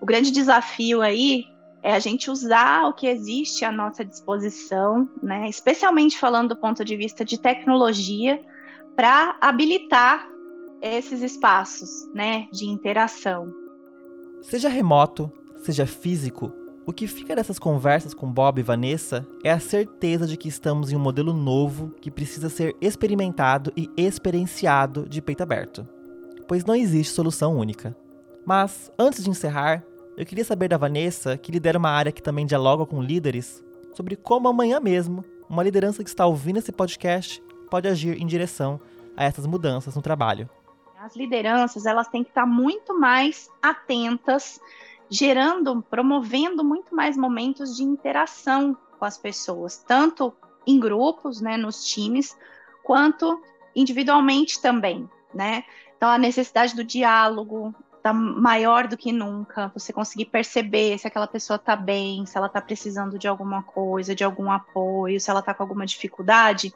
o 0.00 0.06
grande 0.06 0.30
desafio 0.30 1.00
aí 1.00 1.46
é 1.82 1.92
a 1.92 1.98
gente 1.98 2.30
usar 2.30 2.86
o 2.86 2.92
que 2.92 3.06
existe 3.06 3.64
à 3.64 3.72
nossa 3.72 4.04
disposição, 4.04 5.08
né, 5.22 5.48
especialmente 5.48 6.18
falando 6.18 6.50
do 6.50 6.56
ponto 6.56 6.84
de 6.84 6.96
vista 6.96 7.24
de 7.24 7.38
tecnologia, 7.38 8.40
para 8.96 9.36
habilitar 9.40 10.28
esses 10.80 11.22
espaços 11.22 12.08
né, 12.14 12.46
de 12.52 12.66
interação. 12.66 13.52
Seja 14.42 14.68
remoto, 14.68 15.32
seja 15.62 15.86
físico, 15.86 16.52
O 16.86 16.92
que 16.92 17.06
fica 17.06 17.34
dessas 17.34 17.58
conversas 17.58 18.12
com 18.12 18.30
Bob 18.30 18.60
e 18.60 18.62
Vanessa 18.62 19.26
é 19.42 19.50
a 19.50 19.58
certeza 19.58 20.26
de 20.26 20.36
que 20.36 20.48
estamos 20.48 20.92
em 20.92 20.96
um 20.96 21.00
modelo 21.00 21.32
novo 21.32 21.94
que 21.98 22.10
precisa 22.10 22.50
ser 22.50 22.76
experimentado 22.78 23.72
e 23.74 23.88
experienciado 23.96 25.08
de 25.08 25.22
peito 25.22 25.42
aberto, 25.42 25.88
pois 26.46 26.62
não 26.62 26.74
existe 26.74 27.14
solução 27.14 27.56
única. 27.56 27.96
Mas, 28.44 28.92
antes 28.98 29.24
de 29.24 29.30
encerrar, 29.30 29.82
eu 30.14 30.26
queria 30.26 30.44
saber 30.44 30.68
da 30.68 30.76
Vanessa, 30.76 31.38
que 31.38 31.50
lidera 31.50 31.78
uma 31.78 31.88
área 31.88 32.12
que 32.12 32.22
também 32.22 32.44
dialoga 32.44 32.84
com 32.84 33.02
líderes, 33.02 33.64
sobre 33.94 34.14
como 34.14 34.46
amanhã 34.46 34.78
mesmo 34.78 35.24
uma 35.48 35.62
liderança 35.62 36.04
que 36.04 36.10
está 36.10 36.26
ouvindo 36.26 36.58
esse 36.58 36.70
podcast 36.70 37.42
pode 37.74 37.88
agir 37.88 38.22
em 38.22 38.24
direção 38.24 38.80
a 39.16 39.24
essas 39.24 39.46
mudanças 39.46 39.96
no 39.96 40.00
trabalho. 40.00 40.48
As 40.96 41.16
lideranças, 41.16 41.86
elas 41.86 42.06
têm 42.06 42.22
que 42.22 42.30
estar 42.30 42.46
muito 42.46 42.96
mais 42.96 43.50
atentas 43.60 44.60
gerando, 45.10 45.82
promovendo 45.90 46.62
muito 46.62 46.94
mais 46.94 47.16
momentos 47.16 47.76
de 47.76 47.82
interação 47.82 48.76
com 48.96 49.04
as 49.04 49.18
pessoas, 49.18 49.76
tanto 49.76 50.32
em 50.64 50.78
grupos, 50.78 51.40
né, 51.40 51.56
nos 51.56 51.84
times, 51.84 52.36
quanto 52.84 53.42
individualmente 53.74 54.62
também, 54.62 55.10
né? 55.34 55.64
Então 55.96 56.08
a 56.08 56.16
necessidade 56.16 56.76
do 56.76 56.84
diálogo 56.84 57.74
está 57.96 58.12
maior 58.12 58.86
do 58.86 58.96
que 58.96 59.10
nunca. 59.10 59.72
Você 59.74 59.92
conseguir 59.92 60.26
perceber 60.26 60.96
se 60.96 61.08
aquela 61.08 61.26
pessoa 61.26 61.56
está 61.56 61.74
bem, 61.74 62.24
se 62.24 62.38
ela 62.38 62.46
está 62.46 62.60
precisando 62.60 63.18
de 63.18 63.26
alguma 63.26 63.64
coisa, 63.64 64.14
de 64.14 64.22
algum 64.22 64.48
apoio, 64.48 65.18
se 65.18 65.28
ela 65.28 65.40
está 65.40 65.52
com 65.52 65.64
alguma 65.64 65.84
dificuldade. 65.84 66.72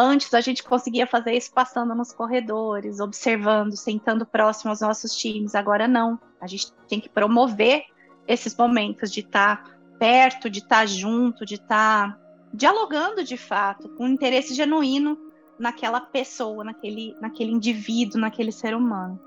Antes 0.00 0.32
a 0.32 0.40
gente 0.40 0.62
conseguia 0.62 1.08
fazer 1.08 1.32
isso 1.32 1.52
passando 1.52 1.92
nos 1.92 2.12
corredores, 2.12 3.00
observando, 3.00 3.76
sentando 3.76 4.24
próximo 4.24 4.70
aos 4.70 4.80
nossos 4.80 5.16
times. 5.16 5.56
Agora 5.56 5.88
não. 5.88 6.20
A 6.40 6.46
gente 6.46 6.72
tem 6.88 7.00
que 7.00 7.08
promover 7.08 7.82
esses 8.24 8.56
momentos 8.56 9.10
de 9.10 9.22
estar 9.22 9.64
tá 9.64 9.70
perto, 9.98 10.48
de 10.48 10.60
estar 10.60 10.76
tá 10.76 10.86
junto, 10.86 11.44
de 11.44 11.56
estar 11.56 12.12
tá 12.12 12.18
dialogando 12.54 13.24
de 13.24 13.36
fato, 13.36 13.88
com 13.96 14.06
interesse 14.06 14.54
genuíno 14.54 15.18
naquela 15.58 16.00
pessoa, 16.00 16.62
naquele, 16.62 17.16
naquele 17.20 17.50
indivíduo, 17.50 18.20
naquele 18.20 18.52
ser 18.52 18.76
humano. 18.76 19.18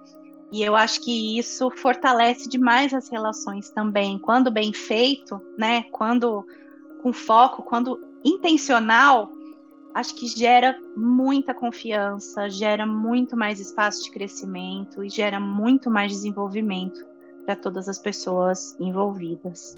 E 0.53 0.63
eu 0.63 0.73
acho 0.73 1.01
que 1.01 1.37
isso 1.37 1.69
fortalece 1.69 2.47
demais 2.47 2.93
as 2.93 3.09
relações 3.09 3.69
também, 3.71 4.17
quando 4.17 4.49
bem 4.49 4.71
feito, 4.71 5.41
né? 5.57 5.83
Quando 5.91 6.47
com 7.03 7.11
foco, 7.11 7.61
quando 7.61 7.99
intencional, 8.23 9.29
acho 9.93 10.15
que 10.15 10.27
gera 10.27 10.77
muita 10.95 11.53
confiança, 11.53 12.49
gera 12.49 12.85
muito 12.85 13.35
mais 13.35 13.59
espaço 13.59 14.03
de 14.03 14.11
crescimento 14.11 15.03
e 15.03 15.09
gera 15.09 15.39
muito 15.39 15.89
mais 15.89 16.11
desenvolvimento 16.11 17.05
para 17.45 17.55
todas 17.55 17.89
as 17.89 17.99
pessoas 17.99 18.75
envolvidas. 18.79 19.77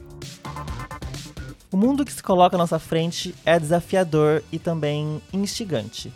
O 1.71 1.78
mundo 1.78 2.06
que 2.06 2.13
se 2.13 2.21
coloca 2.21 2.56
à 2.56 2.60
nossa 2.60 2.78
frente 2.78 3.34
é 3.43 3.60
desafiador 3.60 4.43
e 4.52 4.60
também 4.60 5.21
instigante. 5.34 6.13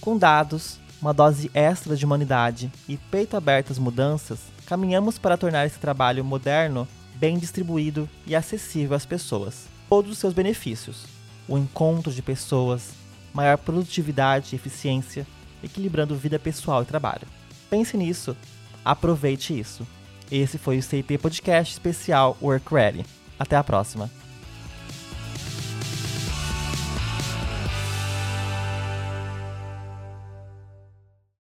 Com 0.00 0.16
dados, 0.16 0.78
uma 1.00 1.12
dose 1.12 1.50
extra 1.52 1.96
de 1.96 2.04
humanidade 2.04 2.70
e 2.88 2.96
peito 2.96 3.36
aberto 3.36 3.72
às 3.72 3.78
mudanças, 3.78 4.38
caminhamos 4.64 5.18
para 5.18 5.36
tornar 5.36 5.66
esse 5.66 5.78
trabalho 5.78 6.24
moderno 6.24 6.86
bem 7.16 7.36
distribuído 7.36 8.08
e 8.26 8.36
acessível 8.36 8.96
às 8.96 9.04
pessoas. 9.04 9.66
Todos 9.88 10.12
os 10.12 10.18
seus 10.18 10.32
benefícios: 10.32 11.04
o 11.48 11.58
encontro 11.58 12.12
de 12.12 12.22
pessoas, 12.22 13.01
maior 13.32 13.58
produtividade 13.58 14.50
e 14.52 14.56
eficiência, 14.56 15.26
equilibrando 15.62 16.16
vida 16.16 16.38
pessoal 16.38 16.82
e 16.82 16.86
trabalho. 16.86 17.26
Pense 17.70 17.96
nisso, 17.96 18.36
aproveite 18.84 19.58
isso. 19.58 19.86
Esse 20.30 20.58
foi 20.58 20.78
o 20.78 20.82
CIT 20.82 21.18
Podcast 21.18 21.72
especial 21.72 22.36
Work 22.40 22.74
Ready. 22.74 23.04
Até 23.38 23.56
a 23.56 23.64
próxima. 23.64 24.10